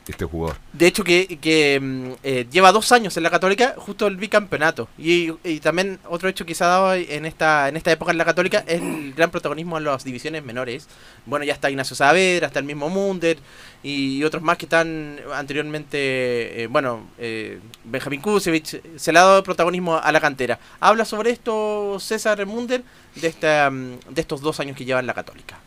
[0.08, 0.58] este jugador.
[0.74, 4.88] De hecho, que, mm, eh, lleva dos años en la Católica, justo el bicampeonato.
[4.98, 5.32] Y,
[5.62, 8.64] también otro hecho que se ha dado en esta, en esta época en la Católica
[8.68, 10.88] es el gran protagonismo en las divisiones menores.
[11.26, 13.38] Bueno, ya está Ignacio Saavedra, está el mismo Munder
[13.84, 19.44] y otros más que están anteriormente, eh, bueno, eh, Benjamín Kusevich, se le ha dado
[19.44, 20.60] protagonismo a la cantera.
[20.80, 22.84] Habla sobre esto César Munder
[23.16, 25.60] de, esta, mm, de estos dos años que lleva en la Católica.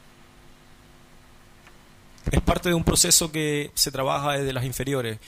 [2.30, 5.18] Es parte de un proceso que se trabaja desde las inferiores.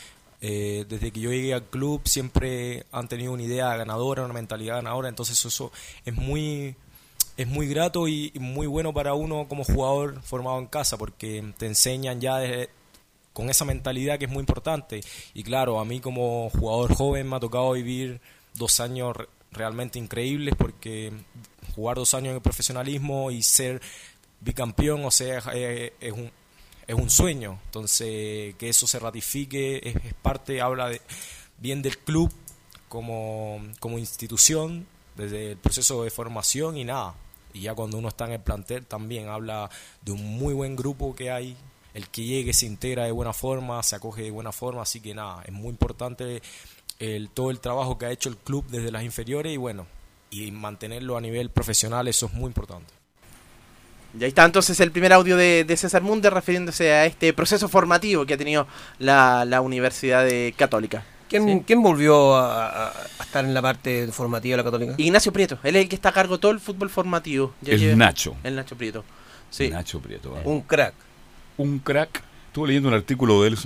[0.40, 4.76] Eh, desde que yo llegué al club siempre han tenido una idea ganadora, una mentalidad
[4.76, 5.72] ganadora, entonces eso
[6.04, 6.76] es muy
[7.38, 11.66] es muy grato y, muy bueno para uno como jugador formado en casa porque te
[11.66, 12.38] enseñan ya
[13.32, 15.00] con esa mentalidad que es muy importante
[15.32, 18.20] y claro, a mí como jugador joven me ha tocado vivir
[18.54, 21.12] dos años re- realmente increíbles porque
[21.74, 23.80] jugar dos años en el profesionalismo y ser
[24.40, 26.30] bicampeón, o sea, es un
[26.86, 27.58] es un sueño.
[27.66, 31.00] Entonces, que eso se ratifique es, parte, habla de,
[31.58, 32.32] bien del club
[32.88, 37.14] como, como institución, desde el proceso de formación y nada.
[37.52, 39.70] Y ya cuando uno está en el plantel también habla
[40.02, 41.56] de un muy buen grupo que hay.
[41.94, 45.14] El que llegue se integra de buena forma, se acoge de buena forma, así que
[45.14, 46.42] nada, es muy importante
[46.98, 49.86] el, todo el trabajo que ha hecho el club desde las inferiores y bueno,
[50.30, 52.95] y mantenerlo a nivel profesional, eso es muy importante.
[54.18, 57.68] Y ahí está entonces el primer audio de, de César Munder refiriéndose a este proceso
[57.68, 58.66] formativo que ha tenido
[58.98, 61.04] la, la Universidad de Católica.
[61.28, 64.94] ¿Quién, quién volvió a, estar en la parte formativa de la Católica?
[64.96, 67.52] Ignacio Prieto, él es el que está a cargo de todo el fútbol formativo.
[67.60, 68.36] Ya El Nacho.
[68.44, 69.04] El Nacho Prieto.
[69.50, 69.68] Sí.
[69.68, 70.30] Nacho Prieto.
[70.30, 70.46] ¿vale?
[70.46, 70.94] Un crack.
[71.56, 72.22] Un crack.
[72.46, 73.58] Estuve leyendo un artículo de él,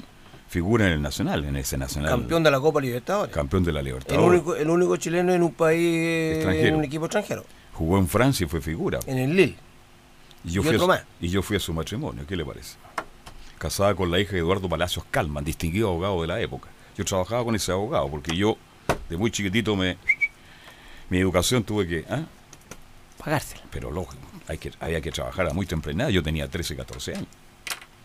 [0.49, 2.11] figura en el Nacional, en ese Nacional.
[2.11, 3.33] Campeón de la Copa Libertadores.
[3.35, 4.27] Campeón de la El Libertadores.
[4.27, 6.69] único, el único chileno en un país, Extranjero.
[6.69, 7.45] en un equipo extranjero.
[7.75, 8.99] Jugó en Francia y fue figura.
[9.07, 9.57] En el Lille.
[10.45, 11.05] Y yo, Y fui otro a, más.
[11.21, 12.77] y yo fui a su matrimonio, ¿qué le parece?
[13.59, 16.69] Casada con la hija de Eduardo Palacios Calman, distinguido abogado de la época.
[16.97, 18.57] Yo trabajaba con ese abogado porque yo,
[19.09, 19.97] de muy chiquitito, me
[21.11, 22.05] mi educación tuve que...
[22.09, 22.23] ¿ah?
[23.19, 23.63] Pagársela.
[23.71, 26.11] Pero lógico, hay que, había que trabajar a muy temprana edad.
[26.13, 27.27] Yo tenía 13, 14 años.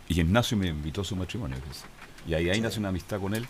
[0.10, 1.58] Y Ignacio me invitó a su matrimonio.
[2.28, 3.48] Y ahí, ahí nació una amistad con él.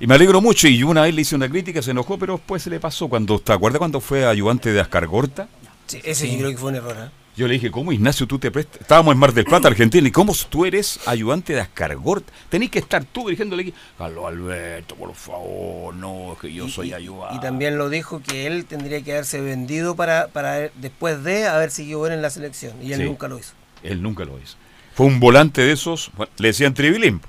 [0.00, 0.68] Y me alegro mucho.
[0.68, 3.08] Y una vez le hice una crítica, se enojó, pero después se le pasó.
[3.08, 5.48] cuando ¿Te acuerdas cuando fue ayudante de Ascargorta?
[5.86, 6.32] Sí, ese Sí.
[6.32, 6.96] yo creo que fue un error.
[6.98, 7.10] ¿eh?
[7.34, 8.82] Yo le dije, ¿cómo Ignacio tú te prestas?
[8.82, 12.28] Estábamos en Mar del Plata, Argentina, y cómo tú eres ayudante de Ascargort.
[12.50, 13.74] Tenés que estar tú dirigiéndole aquí.
[13.98, 17.36] Aló, Alberto, por favor, no, es que yo soy ayudante.
[17.36, 21.70] Y también lo dijo que él tendría que haberse vendido para, para después de haber
[21.70, 22.74] seguido él en la selección.
[22.82, 23.04] Y él Sí.
[23.06, 23.54] nunca lo hizo.
[23.82, 24.56] Él nunca lo hizo.
[24.94, 27.22] Fue un volante de esos, bueno, le decían tribilín.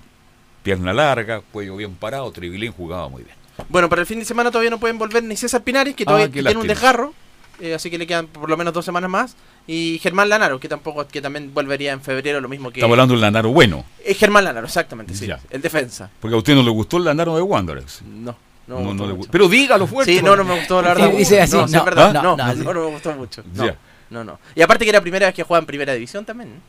[0.63, 3.35] Pierna larga, cuello bien parado, tribilín jugaba muy bien.
[3.69, 6.25] Bueno, para el fin de semana todavía no pueden volver ni César Pinares, que todavía
[6.27, 7.13] Ah, tiene un desgarro,
[7.61, 9.35] eh, así que le quedan por lo menos dos semanas más.
[9.65, 12.79] Y Germán Lanaro, que tampoco, que también volvería en febrero, lo mismo que.
[12.79, 15.25] Estamos hablando del Lanaro bueno, Eh, Germán Lanaro, exactamente, sí.
[15.27, 15.39] Ya.
[15.49, 16.09] El defensa.
[16.19, 18.01] porque a usted no le gustó el Lanaro de Wanderers.
[18.03, 18.35] No,
[18.67, 19.27] no, no gustó le mucho.
[19.29, 20.13] gu- Pero dígalo fuerte.
[20.17, 21.09] Sí, no, no me gustó la verdad.
[21.17, 23.41] Dice así, no, no, es verdad, no, no, no, no, no, me gustó mucho.
[23.53, 23.77] No, Ya.
[24.09, 24.39] no, no.
[24.53, 26.59] Y aparte que era la primera vez que jugaba en primera división también.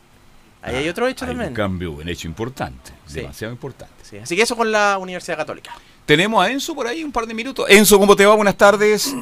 [0.61, 1.49] Ahí hay otro hecho Hay también.
[1.49, 3.15] un cambio, un hecho importante, Sí.
[3.19, 3.93] demasiado importante.
[4.03, 5.71] Sí, Así que eso con la Universidad Católica.
[6.05, 7.65] Tenemos a Enzo por ahí un par de minutos.
[7.69, 8.35] Enzo, ¿cómo te va?
[8.35, 9.13] Buenas tardes.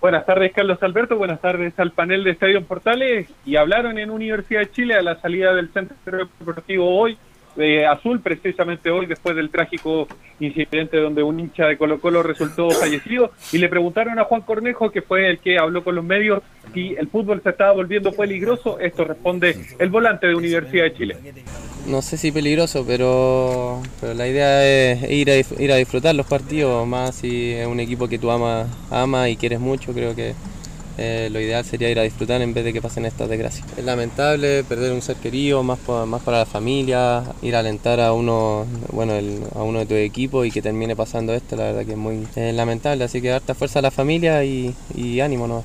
[0.00, 1.16] Buenas tardes, Carlos Alberto.
[1.16, 3.28] Buenas tardes al panel de Estadio Portales.
[3.44, 7.18] Y hablaron en Universidad de Chile a la salida del Centro Deportivo hoy,
[7.58, 10.06] de Azul, precisamente hoy, después del trágico
[10.38, 13.32] incidente donde un hincha de Colo Colo resultó fallecido.
[13.52, 16.40] Y le preguntaron a Juan Cornejo, que fue el que habló con los medios,
[16.72, 18.78] si el fútbol se estaba volviendo peligroso.
[18.78, 21.16] Esto responde el volante de Universidad de Chile.
[21.88, 26.26] No sé si peligroso, pero, pero la idea es ir a, ir a disfrutar los
[26.26, 30.34] partidos, más si es un equipo que tú amas ama y quieres mucho, creo que
[30.98, 33.66] eh, lo ideal sería ir a disfrutar en vez de que pasen estas desgracias.
[33.78, 38.66] Es lamentable perder un ser querido, más, para la familia, ir a alentar a uno,
[38.92, 41.92] bueno, el- a uno de tu equipo y que termine pasando esto, la verdad que
[41.92, 45.64] es muy lamentable, así que harta fuerza a la familia y, y ánimo, ¿no?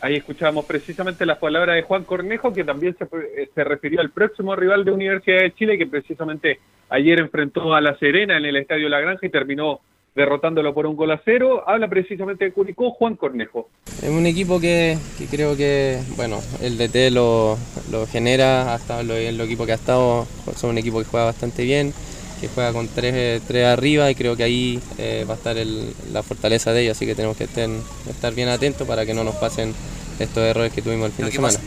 [0.00, 4.10] Ahí escuchábamos precisamente las palabras de Juan Cornejo, que también se, eh, se refirió al
[4.10, 6.60] próximo rival de Universidad de Chile, que precisamente
[6.90, 9.80] ayer enfrentó a La Serena en el Estadio La Granja y terminó
[10.16, 11.62] derrotándolo por un gol a cero.
[11.66, 13.68] Habla precisamente de Curicó Juan Cornejo.
[14.02, 17.56] Es un equipo que, que creo que, bueno, el DT lo,
[17.92, 21.04] lo genera, ha estado en lo- el equipo que ha estado, son un equipo que
[21.04, 21.92] juega bastante bien,
[22.40, 25.92] que juega con tres, tres arriba y creo que ahí eh, va a estar el-
[26.12, 27.68] la fortaleza de ellos, así que tenemos que estar,
[28.08, 29.74] estar bien atentos para que no nos pasen
[30.18, 31.58] estos errores que tuvimos el fin de semana.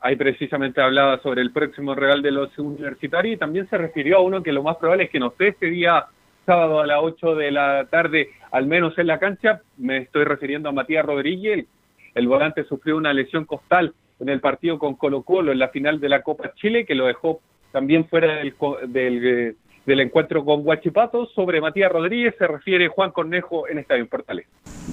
[0.00, 4.20] ahí precisamente hablaba sobre el próximo rival de los universitarios y también se refirió a
[4.20, 6.06] uno que lo más probable es que no esté este día
[6.46, 9.60] sábado a las 8 de la tarde, al menos en la cancha.
[9.76, 11.66] Me estoy refiriendo a Matías Rodríguez.
[12.14, 16.00] El, volante sufrió una lesión costal en el partido con Colo Colo en la final
[16.00, 17.40] de la Copa Chile, que lo dejó
[17.72, 18.54] también fuera del,
[18.86, 19.54] del, eh,
[19.86, 21.26] del encuentro con Guachipato.
[21.26, 24.46] Sobre Matías Rodríguez se refiere Juan Cornejo en Estadio Portales.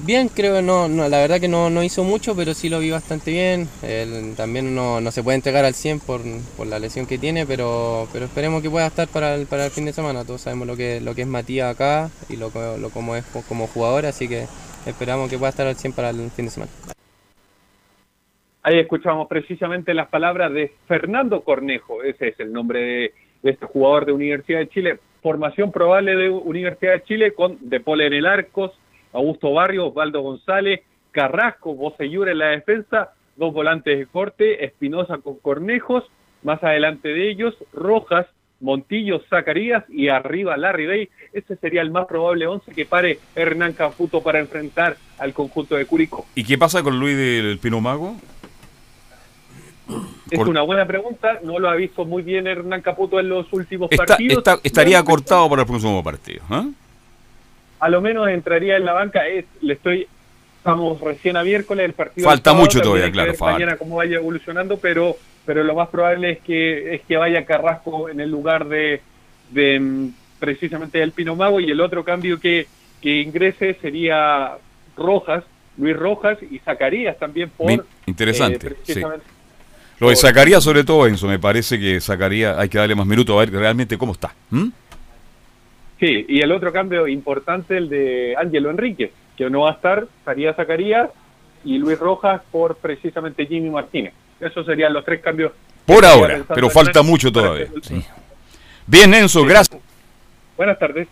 [0.06, 2.80] Bien, creo que no, no, la verdad que no, no hizo mucho, pero sí lo
[2.80, 3.68] vi bastante bien.
[3.82, 6.22] Él también no, no se puede entregar al 100 por,
[6.58, 9.72] por la lesión que tiene, pero, pero esperemos que pueda estar para el, para el
[9.72, 10.26] fin de semana.
[10.26, 13.68] Todos sabemos lo que, lo que es Matías acá y lo, lo como es como
[13.68, 14.46] jugador, así que
[14.86, 16.72] esperamos que pueda estar al 100 para el fin de semana.
[18.66, 23.14] Ahí escuchamos precisamente las palabras de Fernando Cornejo, ese es el nombre de,
[23.44, 25.00] de este jugador de Universidad de Chile.
[25.22, 28.72] Formación probable de Universidad de Chile con De Paul en el Arcos,
[29.12, 30.82] Augusto Barrio, Osvaldo González,
[31.12, 36.04] Carrasco, Bocellura en la defensa, dos volantes de corte, Espinosa con Cornejos,
[36.42, 38.26] más adelante de ellos, Rojas,
[38.60, 41.10] Montillo, Zacarías y arriba Larry.
[41.34, 45.86] Ese sería el más probable once que pare Hernán Caputo para enfrentar al conjunto de
[45.86, 46.26] Curicó.
[46.36, 48.16] ¿Y qué pasa con Luis del Pino Mago?
[50.30, 53.52] Es Cor- una buena pregunta, no lo ha visto muy bien Hernán Caputo en los
[53.54, 54.38] últimos Está- partidos.
[54.40, 56.44] está- estaría No, cortado para el próximo partido.
[56.50, 56.66] ¿ah?
[57.80, 60.08] A lo menos entraría en la banca, es, le estoy,
[60.58, 62.26] estamos recién a miércoles, el partido...
[62.30, 63.34] Falta del sábado, mucho todavía, claro.
[63.40, 68.08] Mañana cómo vaya evolucionando, pero pero lo más probable es que es que vaya Carrasco
[68.08, 69.02] en el lugar de,
[69.52, 70.08] de mm,
[70.40, 72.66] precisamente el Pino Mago y el otro cambio que,
[73.02, 74.54] que ingrese sería
[74.96, 75.44] Rojas,
[75.78, 77.70] Luis Rojas y Zacarías también por...
[78.06, 79.26] Interesante, eh, precisamente-
[80.00, 83.36] Lo de Zacarías, sobre todo, Enzo, me parece que Zacarías hay que darle más minutos
[83.36, 84.34] a ver realmente cómo está.
[84.52, 84.72] ¿m?
[86.00, 90.06] Sí, y el otro cambio importante, el de Ángelo Enríquez, que no va a estar,
[90.20, 91.10] estaría Zacarías
[91.64, 94.14] y Luis Rojas por precisamente Jimmy Martínez.
[94.40, 95.54] Esos serían los tres cambios.
[95.86, 97.68] Por que ahora, pero falta mucho todavía.
[98.86, 99.80] Bien, Enzo, gracias.
[100.58, 101.08] Buenas tardes.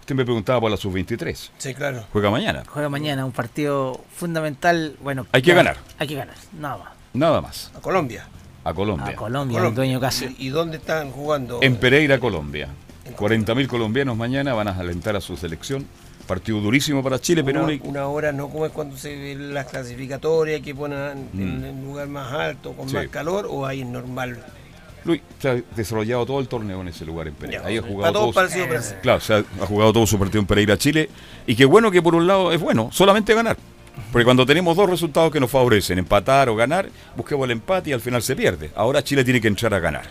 [0.00, 1.50] Usted me preguntaba por la sub-23.
[1.58, 2.04] Sí, claro.
[2.12, 2.62] Juega mañana.
[2.68, 4.94] Juega mañana, un partido fundamental.
[5.00, 5.76] Bueno, Hay que ya- ganar.
[5.98, 6.95] Hay que ganar, nada más.
[7.16, 7.70] Nada más.
[7.76, 8.28] A Colombia.
[8.64, 9.06] A Colombia.
[9.08, 10.26] A Colombia, el dueño casa.
[10.38, 11.60] ¿Y dónde están jugando?
[11.62, 12.68] En Pereira, Colombia.
[13.16, 15.86] 40.000 colombianos mañana van a alentar a su selección.
[16.26, 19.66] Partido durísimo para Chile, pero una, una hora no como es cuando se ven las
[19.66, 21.64] clasificatorias que ponen en Mm.
[21.64, 22.96] el lugar más alto, con Sí.
[22.96, 24.36] más calor, o ahí es normal.
[25.04, 27.62] Luis se ha desarrollado todo el torneo en ese lugar en Pereira.
[27.64, 28.94] Ahí ha jugado todos todo su-.
[29.02, 31.08] Claro, se ha, ha jugado todo su partido en Pereira, Chile.
[31.46, 33.56] Y qué bueno que por un lado es bueno, solamente ganar.
[34.12, 37.92] Porque cuando tenemos dos resultados que nos favorecen, empatar o ganar, busquemos el empate y
[37.92, 38.70] al final se pierde.
[38.74, 40.04] Ahora Chile tiene que entrar a ganar.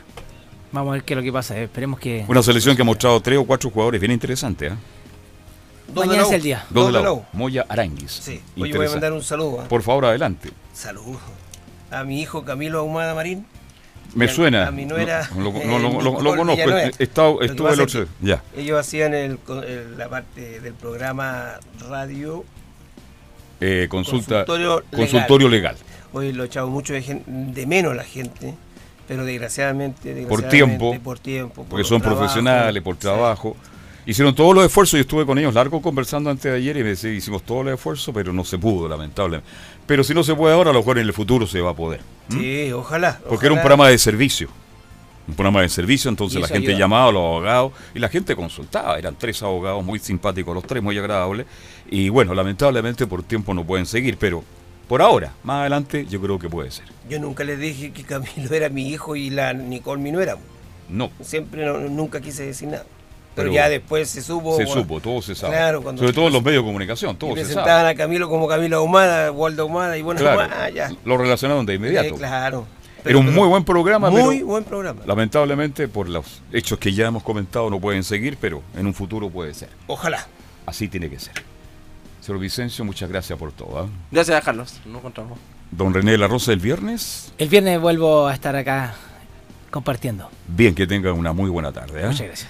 [0.72, 1.58] Vamos a ver qué es lo que pasa.
[1.58, 1.64] eh.
[1.64, 2.26] Esperemos que.
[2.28, 4.72] Una selección que ha mostrado tres o cuatro jugadores bien interesantes.
[4.74, 4.76] ¿eh?
[5.94, 6.66] Mañana es el día.
[6.70, 7.24] Dos de la la U.
[7.34, 8.12] Moya Aranguis.
[8.12, 8.42] Sí.
[8.60, 9.62] Oye, voy a mandar un saludo.
[9.62, 9.68] ¿ah?
[9.68, 10.50] Por favor, adelante.
[10.74, 11.22] Saludos
[11.92, 13.46] a mi hijo Camilo Ahumada Marín.
[14.14, 14.68] Me a- suena.
[14.68, 15.30] A mi nuera.
[15.36, 16.70] No, lo, eh, no, lo- lo- conozco.
[17.00, 18.06] Estado- estuve el otro.
[18.22, 18.44] Ya.
[18.58, 22.44] Ellos hacían el, co- el- la parte del programa radio
[23.60, 24.46] Eh, consulta.
[24.46, 24.84] Consultorio legal.
[25.00, 25.76] consultorio legal.
[26.14, 28.54] Hoy lo he echado mucho de, de menos la gente,
[29.08, 30.98] pero desgraciadamente, Por tiempo.
[31.04, 33.56] por tiempo, por Porque son profesionales, por trabajo.
[34.08, 34.98] Hicieron todos los esfuerzos.
[34.98, 37.74] Yo estuve con ellos largo conversando antes de ayer y me decía, hicimos todos los
[37.74, 39.50] esfuerzos, pero no se pudo, lamentablemente.
[39.88, 41.74] Pero si no se puede ahora, a lo mejor en el futuro se va a
[41.74, 42.02] poder.
[42.30, 43.20] Sí, ojalá.
[43.28, 44.48] Porque era un programa de servicio.
[45.28, 46.80] Un programa de servicio, entonces la gente ayuda.
[46.82, 48.98] llamaba a los abogados y la gente consultaba.
[49.00, 51.48] Eran tres abogados muy simpáticos, los tres muy agradables.
[51.90, 54.44] Y bueno, lamentablemente por tiempo no pueden seguir, pero
[54.88, 56.86] por ahora, más adelante, yo creo que puede ser.
[57.10, 60.38] Yo nunca les dije que Camilo era mi hijo y la Nicole mi nuera.
[60.90, 61.10] No.
[61.22, 62.86] Siempre no- nunca quise decir nada.
[63.34, 64.56] Pero, Pero ya después se supo.
[64.56, 65.56] Se bueno, supo, todo se sabe.
[65.58, 67.90] Claro, cuando Sobre todo en los medios de comunicación, todo se presentaban sabe.
[67.90, 70.90] a Camilo como Camilo Ahumada, Waldo Ahumada, y bueno, Claro, ah, ya.
[71.04, 72.16] lo relacionaron de inmediato.
[72.16, 72.66] Eh, claro.
[73.06, 75.02] Era un Pero- muy buen programa, Muy pero buen programa.
[75.06, 79.30] lamentablemente por los hechos que ya hemos comentado no pueden seguir, pero en un futuro
[79.30, 79.70] puede ser.
[79.88, 80.26] Ojalá.
[80.66, 81.34] Así tiene que ser.
[82.22, 83.80] Señor Vicencio, muchas gracias por todo.
[83.80, 83.88] ¿ah?
[84.12, 84.80] Gracias, Carlos.
[84.86, 85.38] Nos encontramos.
[85.70, 87.32] Don René de la Rosa, el viernes.
[87.38, 88.96] El viernes vuelvo a estar acá
[89.70, 90.30] compartiendo.
[90.48, 92.02] Bien, que tengan una muy buena tarde.
[92.02, 92.08] ¿eh?
[92.08, 92.50] Muchas gracias.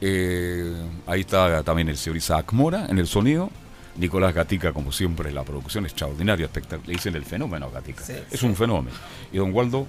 [0.00, 0.72] Eh,
[1.06, 3.50] ahí está también el señor Isaac Mora en el sonido.
[3.98, 6.86] Nicolás Gatica, como siempre, la producción extraordinaria, espectacular.
[6.86, 8.04] Le dicen el fenómeno a Gatica.
[8.04, 8.46] Sí, es sí.
[8.46, 8.96] un fenómeno.
[9.32, 9.86] Y don Waldo,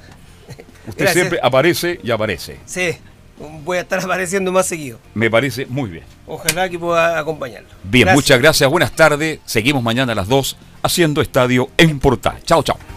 [0.87, 1.13] usted Gracias.
[1.13, 2.57] siempre aparece y aparece.
[2.65, 2.91] Sí,
[3.63, 4.99] voy a estar apareciendo más seguido.
[5.13, 6.03] Me parece muy bien.
[6.25, 7.69] Ojalá que pueda acompañarlo.
[7.83, 8.15] Bien, Gracias.
[8.15, 8.69] muchas gracias.
[8.69, 9.39] Buenas tardes.
[9.45, 12.39] Seguimos mañana a las 2 haciendo estadio en Portal.
[12.43, 12.96] Chao, chao.